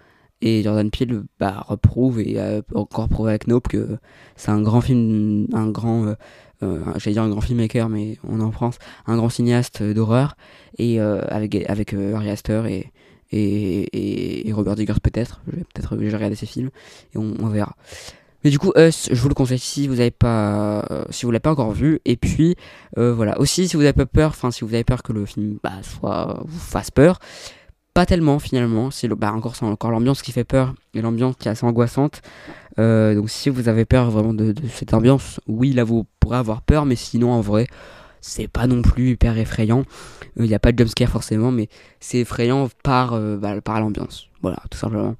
[0.41, 3.97] Et Jordan Peele bah, reprouve et a encore prouvé avec Nope que
[4.35, 6.15] c'est un grand film, un grand, euh,
[6.63, 8.77] euh, j'allais dire un grand filmmaker, mais on est en France,
[9.07, 10.35] un grand cinéaste d'horreur
[10.77, 12.91] et euh, avec avec euh, Ari Aster et
[13.33, 15.41] et, et, Robert Eggers peut-être.
[15.47, 16.69] Je vais peut-être regarder ses films
[17.15, 17.77] et on, verra.
[18.43, 21.39] Mais du coup, Us, je vous le conseille si vous avez pas, si vous l'avez
[21.39, 22.01] pas encore vu.
[22.03, 22.57] Et puis,
[22.97, 23.39] voilà.
[23.39, 25.71] Aussi, si vous avez pas peur, enfin, si vous avez peur que le film, bah,
[25.81, 27.19] soit vous fasse peur,
[27.93, 28.91] pas tellement finalement.
[28.91, 32.21] C'est bah, encore, encore l'ambiance qui fait peur et l'ambiance qui est assez angoissante.
[32.79, 36.61] Euh, donc, si vous avez peur vraiment de, cette ambiance, oui, là, vous pourrez avoir
[36.61, 37.67] peur, mais sinon, en vrai,
[38.21, 39.83] c'est pas non plus hyper effrayant.
[40.37, 41.67] Il n'y a pas de jumpscare forcément, mais
[41.99, 44.27] c'est effrayant par, euh, bah, par l'ambiance.
[44.41, 45.15] Voilà, tout simplement.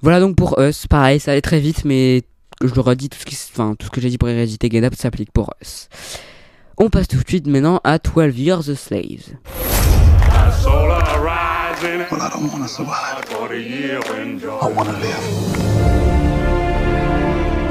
[0.00, 2.22] Voilà donc pour Us, pareil, ça allait très vite, mais
[2.60, 5.30] je le redis, tout ce, tout ce que j'ai dit pour Hérédité Get Up s'applique
[5.30, 5.88] pour Us.
[6.76, 9.36] On passe tout de suite maintenant à 12 Years a Slaves.
[11.82, 13.28] Well, I don't want to survive.
[13.32, 13.50] I want
[14.88, 15.24] to live.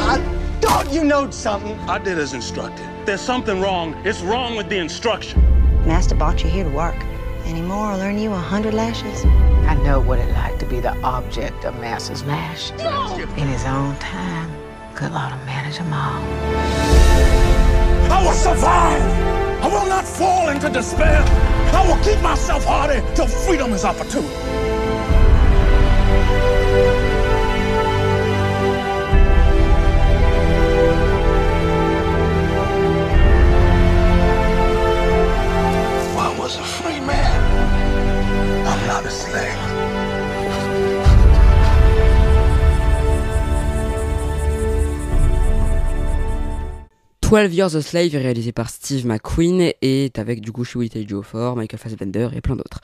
[0.02, 0.18] I
[0.60, 1.80] thought you knowed something.
[1.90, 2.86] I did as instructed.
[3.06, 3.96] There's something wrong.
[4.06, 5.42] It's wrong with the instruction.
[5.88, 6.98] Master brought you here to work.
[7.46, 9.24] Any more, I'll earn you a hundred lashes.
[9.66, 12.72] I know what it like to be the object of Master's lash.
[12.72, 14.52] In his own time,
[14.94, 16.22] good Lord will manage them all.
[18.12, 19.02] I will survive.
[19.64, 21.24] I will not fall into despair.
[21.74, 24.71] I will keep myself hardy till freedom is opportune.
[47.32, 51.04] 12 Years a Slave est réalisé par Steve McQueen et est avec du coup Chiwetel
[51.04, 52.82] Ejiofor, Michael Fassbender et plein d'autres.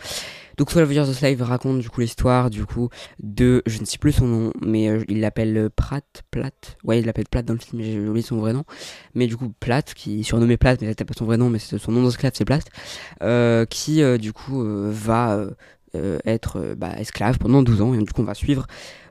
[0.56, 2.88] Donc 12 Years a Slave raconte du coup l'histoire du coup
[3.22, 7.06] de, je ne sais plus son nom, mais euh, il l'appelle Pratt, Platt, ouais il
[7.06, 8.64] l'appelle Platt dans le film, j'ai oublié son vrai nom,
[9.16, 11.60] mais du coup Platt, qui est surnommé Platt, mais c'était pas son vrai nom, mais
[11.60, 12.64] son nom d'esclave c'est Platt,
[13.24, 15.52] euh, qui euh, du coup euh, va euh,
[15.96, 18.66] euh, être euh, bah, esclave pendant 12 ans et du coup on va suivre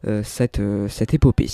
[0.07, 1.51] euh, cette, euh, cette épopée.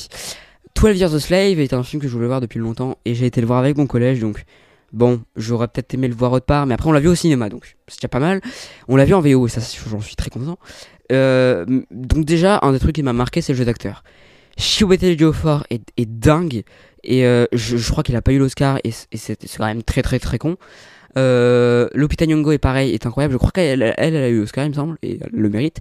[0.75, 3.27] 12 Years a Slave est un film que je voulais voir depuis longtemps et j'ai
[3.27, 4.45] été le voir avec mon collège donc
[4.93, 7.49] bon j'aurais peut-être aimé le voir autre part mais après on l'a vu au cinéma
[7.49, 8.41] donc c'est déjà pas mal.
[8.89, 9.61] On l'a vu en VO et ça
[9.91, 10.59] j'en suis très content.
[11.11, 14.03] Euh, donc déjà un des trucs qui m'a marqué c'est le jeu d'acteur.
[14.59, 16.63] Chiwetel Ejiofor est, est dingue
[17.05, 19.83] et euh, je, je crois qu'il a pas eu l'Oscar et, et c'est quand même
[19.83, 20.57] très très très con.
[21.19, 23.33] Euh, Lupita Nyong'o est pareil, est incroyable.
[23.33, 25.79] Je crois qu'elle elle, a eu l'Oscar, il me semble, et elle le mérite.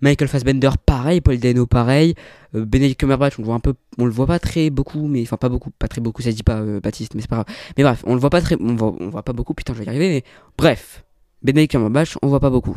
[0.00, 1.20] Michael Fassbender, pareil.
[1.20, 2.14] Paul Dano, pareil.
[2.54, 5.22] Euh, Benedict Cumberbatch, on le voit un peu, on le voit pas très beaucoup, mais
[5.22, 6.22] enfin pas beaucoup, pas très beaucoup.
[6.22, 7.56] Ça se dit pas euh, Baptiste, mais c'est pas grave.
[7.76, 9.54] Mais bref, on le voit pas très, on voit, voit pas beaucoup.
[9.54, 10.08] Putain, je vais y arriver.
[10.08, 10.24] Mais
[10.58, 11.04] bref,
[11.42, 12.76] Benedict Cumberbatch, on voit pas beaucoup.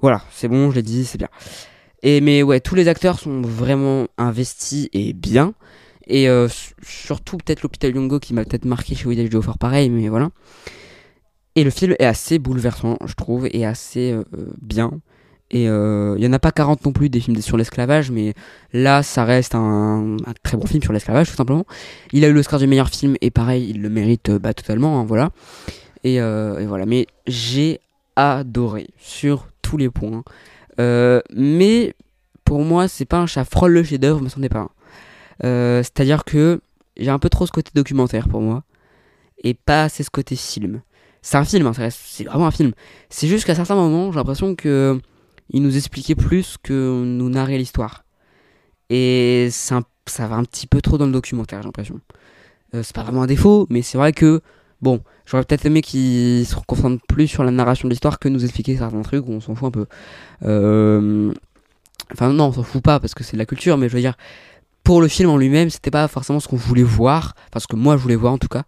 [0.00, 1.28] Voilà, c'est bon, je l'ai dit, c'est bien.
[2.02, 5.54] Et mais ouais, tous les acteurs sont vraiment investis et bien.
[6.08, 6.48] Et euh,
[6.82, 10.30] surtout peut-être l'hôpital Nyong'o qui m'a peut-être marqué chez Will Fort pareil, mais voilà.
[11.54, 14.24] Et le film est assez bouleversant, je trouve, et assez euh,
[14.60, 14.90] bien.
[15.50, 18.32] Et euh, il y en a pas 40 non plus des films sur l'esclavage, mais
[18.72, 21.66] là, ça reste un, très bon film sur l'esclavage, tout simplement.
[22.12, 24.98] Il a eu l'Oscar du meilleur film, et pareil, il le mérite euh, bah, totalement,
[24.98, 25.30] hein, voilà.
[26.04, 27.80] Et, voilà, mais j'ai
[28.16, 30.24] adoré sur tous les points.
[30.78, 31.94] Mais
[32.44, 34.68] pour moi, c'est pas un chat frôle le chef-d'œuvre, mais c'en est pas
[35.42, 35.82] un.
[35.82, 36.60] C'est-à-dire que
[36.96, 38.64] j'ai un peu trop ce côté documentaire pour moi,
[39.44, 40.80] et pas assez ce côté film.
[41.22, 42.72] C'est un film, c'est vraiment un film.
[43.08, 45.00] C'est juste qu'à certains moments, j'ai l'impression que
[45.50, 48.04] il nous expliquait plus que nous narrait l'histoire.
[48.90, 49.82] Et ça
[50.18, 52.00] va un petit peu trop dans le documentaire, j'ai l'impression.
[52.74, 54.40] Euh, c'est pas vraiment un défaut, mais c'est vrai que,
[54.80, 58.44] bon, j'aurais peut-être aimé qu'il se concentre plus sur la narration de l'histoire que nous
[58.44, 59.86] expliquer certains trucs où on s'en fout un peu.
[60.44, 61.32] Euh,
[62.12, 64.00] Enfin, non, on s'en fout pas parce que c'est de la culture, mais je veux
[64.00, 64.16] dire,
[64.84, 67.76] pour le film en lui-même, c'était pas forcément ce qu'on voulait voir, enfin ce que
[67.76, 68.64] moi je voulais voir en tout cas.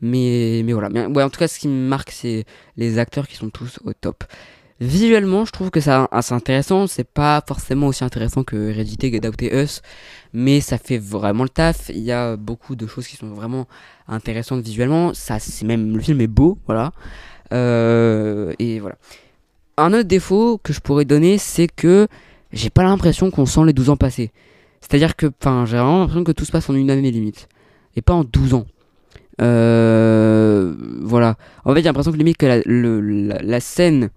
[0.00, 0.88] Mais, mais voilà.
[0.90, 2.44] Mais, en tout cas, ce qui me marque, c'est
[2.76, 4.24] les acteurs qui sont tous au top.
[4.78, 6.86] Visuellement, je trouve que ça c'est intéressant.
[6.86, 9.80] C'est pas forcément aussi intéressant que Heredité, Get Out et Us,
[10.34, 11.88] mais ça fait vraiment le taf.
[11.88, 13.66] Il y a beaucoup de choses qui sont vraiment
[14.06, 15.14] intéressantes visuellement.
[15.14, 16.92] Ça, c'est même le film est beau, voilà.
[17.52, 18.96] Euh, et voilà.
[19.78, 22.06] Un autre défaut que je pourrais donner, c'est que
[22.52, 24.30] j'ai pas l'impression qu'on sent les 12 ans passés.
[24.88, 27.48] C'est-à-dire que, j'ai vraiment l'impression que tout se passe en une année limite.
[27.96, 28.66] Et pas en 12 ans.
[29.40, 31.36] Euh, voilà.
[31.64, 34.10] En fait, j'ai l'impression que limite que la, scène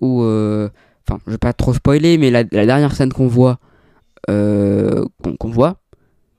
[0.00, 0.22] où.
[0.22, 0.68] euh,
[1.08, 3.58] Enfin, je vais pas trop spoiler, mais la, dernière scène qu'on voit.
[4.28, 5.04] euh,
[5.38, 5.76] qu'on voit.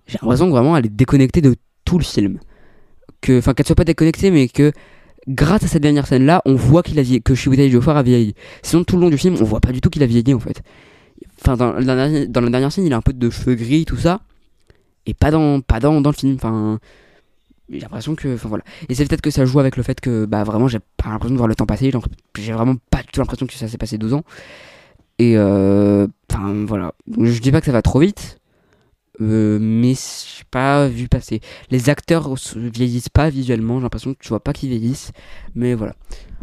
[0.08, 1.56] J'ai l'impression que vraiment elle est déconnectée de
[1.86, 2.40] tout le film.
[3.22, 4.72] Que, enfin, qu'elle soit pas déconnectée, mais que
[5.28, 8.04] grâce à cette dernière scène là, on voit qu'il a vieilli, que Chiwetel Ejiofor a
[8.04, 8.34] vieilli.
[8.62, 10.40] Sinon, tout le long du film, on voit pas du tout qu'il a vieilli en
[10.40, 10.62] fait.
[11.42, 11.84] Enfin, dans, la
[12.30, 14.22] dernière- scène, il a un peu de cheveux gris, tout ça.
[15.06, 16.36] Et pas dans, pas dans, dans le film.
[16.36, 16.80] Enfin,
[17.70, 18.36] j'ai l'impression que.
[18.36, 18.64] Enfin voilà.
[18.90, 21.34] Et c'est peut-être que ça joue avec le fait que, bah vraiment, j'ai pas l'impression
[21.34, 21.92] de voir le temps passer.
[22.38, 24.24] J'ai vraiment pas du tout l'impression que ça s'est passé 12 ans.
[25.20, 26.08] Et euh.
[26.32, 26.94] Enfin voilà.
[27.20, 28.40] Je dis pas que ça va trop vite.
[29.22, 31.42] Euh, mais j'ai pas vu passer.
[31.72, 33.78] Les acteurs se vieillissent pas visuellement.
[33.78, 35.12] J'ai l'impression que tu vois pas qu'ils vieillissent.
[35.56, 35.96] Mais voilà.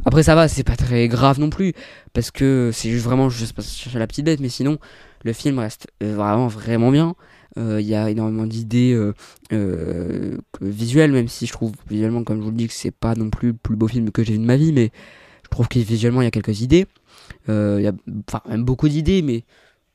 [0.04, 1.72] Après ça va, c'est pas très grave non plus
[2.12, 4.78] parce que c'est juste vraiment je sais pas chercher la petite bête mais sinon
[5.24, 7.14] le film reste euh, vraiment vraiment bien.
[7.56, 9.14] Euh, Il y a énormément d'idées euh,
[9.52, 13.14] euh, visuelles même si je trouve visuellement comme je vous le dis que c'est pas
[13.14, 14.90] non plus le plus beau film que j'ai vu de ma vie mais
[15.44, 16.86] je trouve que visuellement il y a quelques idées.
[17.48, 17.92] Euh, Il y a
[18.28, 19.44] enfin même beaucoup d'idées mais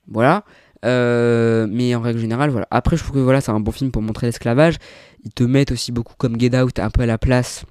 [0.08, 0.46] voilà.
[0.86, 2.68] Euh, mais en règle générale, voilà.
[2.72, 4.76] Après, je trouve que voilà, c'est un bon film pour montrer l'esclavage.
[5.24, 7.66] Ils te mettent aussi beaucoup comme Get Out un peu à la place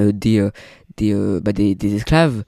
[0.00, 0.40] euh, des,
[1.02, 2.44] euh, bah, des, des esclaves.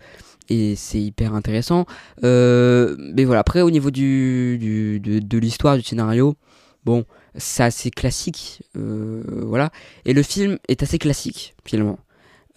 [0.48, 1.86] Et c'est hyper intéressant.
[2.22, 4.58] Mais voilà, après, au niveau du,
[5.02, 6.36] de, de l'histoire, du scénario,
[6.84, 7.04] bon,
[7.36, 8.62] c'est assez classique.
[8.74, 9.70] voilà.
[10.04, 11.98] Et le film est assez classique, finalement.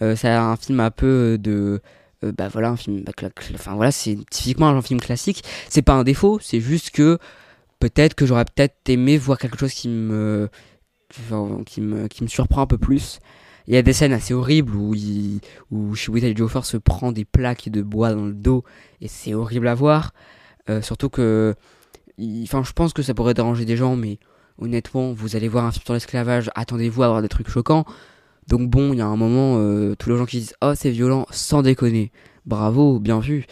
[0.00, 1.80] C'est un film un peu de.
[2.24, 3.02] Euh, bah voilà, un film.
[3.02, 3.12] bah,
[3.54, 5.42] Enfin voilà, c'est typiquement un film classique.
[5.68, 7.18] C'est pas un défaut, c'est juste que
[7.78, 10.48] peut-être que j'aurais peut-être aimé voir quelque chose qui me.
[11.66, 13.20] qui me, qui me surprend un peu plus.
[13.66, 15.40] Il y a des scènes assez horribles où, il,
[15.70, 18.64] où Chiwetel Ejiofor se prend des plaques de bois dans le dos
[19.00, 20.12] et c'est horrible à voir.
[20.68, 21.54] Euh, surtout que,
[22.42, 24.18] enfin, je pense que ça pourrait déranger des gens, mais
[24.58, 27.84] honnêtement, vous allez voir un film sur l'esclavage, attendez-vous à avoir des trucs choquants.
[28.50, 30.90] Donc bon, il y a un moment, euh, tous les gens qui disent oh c'est
[30.90, 32.10] violent, sans déconner,
[32.46, 33.46] bravo, bien vu.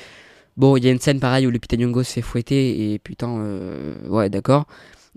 [0.57, 3.39] Bon, il y a une scène pareille où le Nyong'o se fait fouetter et putain,
[3.39, 4.67] euh, ouais d'accord.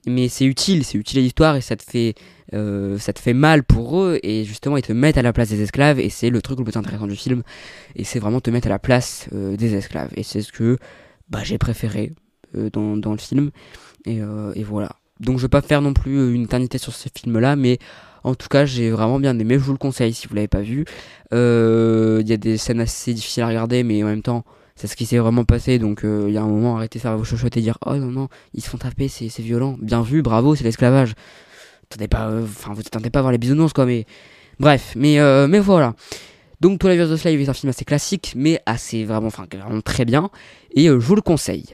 [0.06, 2.14] mais c'est utile, c'est utile à l'histoire et ça te fait
[2.54, 5.50] euh, ça te fait mal pour eux et justement ils te mettent à la place
[5.50, 7.42] des esclaves et c'est le truc le plus intéressant du film
[7.96, 10.78] et c'est vraiment te mettre à la place des esclaves et c'est ce que
[11.30, 12.14] bah, j'ai préféré
[12.54, 13.50] dans, le film
[14.06, 14.22] et,
[14.64, 17.80] voilà donc je vais pas faire non plus une éternité sur ce film là mais
[18.24, 20.62] en tout cas j'ai vraiment bien aimé je vous le conseille si vous l'avez pas
[20.62, 20.86] vu
[21.32, 24.44] il y a des scènes assez difficiles à regarder mais en même temps
[24.82, 25.78] c'est ce qui s'est vraiment passé.
[25.78, 27.96] Donc euh, il y a un moment, arrêtez de faire vos chochottes et dire Oh
[27.96, 29.78] non, non, ils se font taper, c'est violent.
[29.80, 31.14] Bien vu, bravo, c'est l'esclavage.
[31.84, 34.06] Attendez pas, euh, enfin, vous attendez pas à voir les bisounours quoi, mais.
[34.60, 35.96] Bref, mais, euh, mais voilà.
[36.62, 37.14] Donc, Twilight vs.
[37.14, 40.30] the Slave est un film assez classique, mais assez vraiment, enfin, vraiment très bien.
[40.76, 41.66] Et je vous le conseille.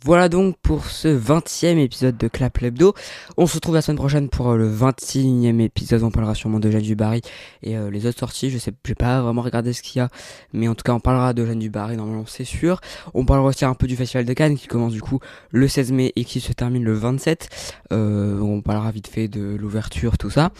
[0.00, 2.94] Voilà donc pour ce 20e épisode de Clap Lebdo.
[3.36, 6.02] On se retrouve la semaine prochaine pour euh, le 21e épisode.
[6.02, 7.20] On parlera sûrement de Jeanne Dubarry
[7.62, 8.50] et euh, les autres sorties.
[8.50, 10.08] Je sais, j'ai pas vraiment regardé ce qu'il y a,
[10.54, 12.80] mais en tout cas, on parlera de Jeanne Dubarry, normalement, c'est sûr.
[13.12, 15.20] On parlera aussi un peu du Festival de Cannes qui commence du coup
[15.50, 17.48] le 16 mai et qui se termine le 27.
[17.92, 20.52] Euh, on parlera vite fait de l'ouverture, tout ça.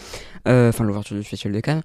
[0.45, 1.81] Enfin, l'ouverture du Festival de Cannes.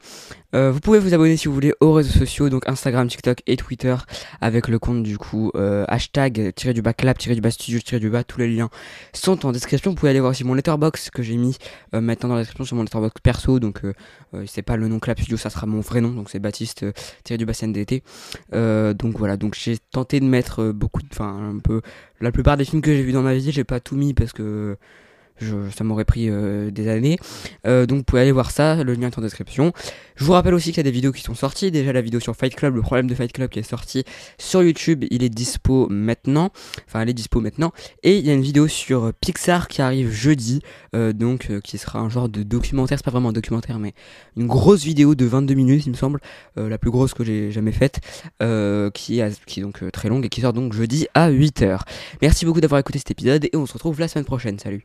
[0.52, 3.96] vous pouvez vous abonner si vous voulez aux réseaux sociaux, donc Instagram, TikTok et Twitter,
[4.40, 5.52] avec le compte du coup
[5.88, 8.70] hashtag tiré du bas clap tiré du bas studio tiré du bas, tous les liens
[9.12, 9.90] sont en description.
[9.90, 11.56] Vous pouvez aller voir aussi mon letterbox que j'ai mis
[11.94, 13.58] euh, maintenant dans la description sur mon letterbox perso.
[13.58, 13.94] Donc euh,
[14.34, 16.10] euh, c'est pas le nom Clap Studio, ça sera mon vrai nom.
[16.10, 16.84] Donc c'est Baptiste
[17.24, 18.02] tiré du bas CNDT.
[18.52, 21.82] donc voilà, donc j'ai tenté de mettre beaucoup, enfin un peu
[22.20, 24.32] la plupart des films que j'ai vus dans ma vie, j'ai pas tout mis parce
[24.32, 24.76] que
[25.70, 27.18] ça m'aurait pris euh, des années.
[27.66, 29.72] Euh, donc vous pouvez aller voir ça, le lien est en description.
[30.16, 31.70] Je vous rappelle aussi qu'il y a des vidéos qui sont sorties.
[31.70, 34.04] Déjà la vidéo sur Fight Club, le problème de Fight Club qui est sorti
[34.38, 36.50] sur YouTube, il est dispo maintenant.
[36.86, 37.72] Enfin, elle est dispo maintenant.
[38.02, 40.60] Et il y a une vidéo sur Pixar qui arrive jeudi,
[40.94, 42.98] euh, donc qui sera un genre de documentaire.
[42.98, 43.94] C'est pas vraiment un documentaire, mais
[44.36, 46.20] une grosse vidéo de 22 minutes, il me semble,
[46.56, 48.00] la plus grosse que j'ai jamais faite,
[48.94, 51.80] qui, est, qui est donc très longue et qui sort donc jeudi à 8h.
[52.22, 54.58] Merci beaucoup d'avoir écouté cet épisode et on se retrouve la semaine prochaine.
[54.58, 54.84] Salut.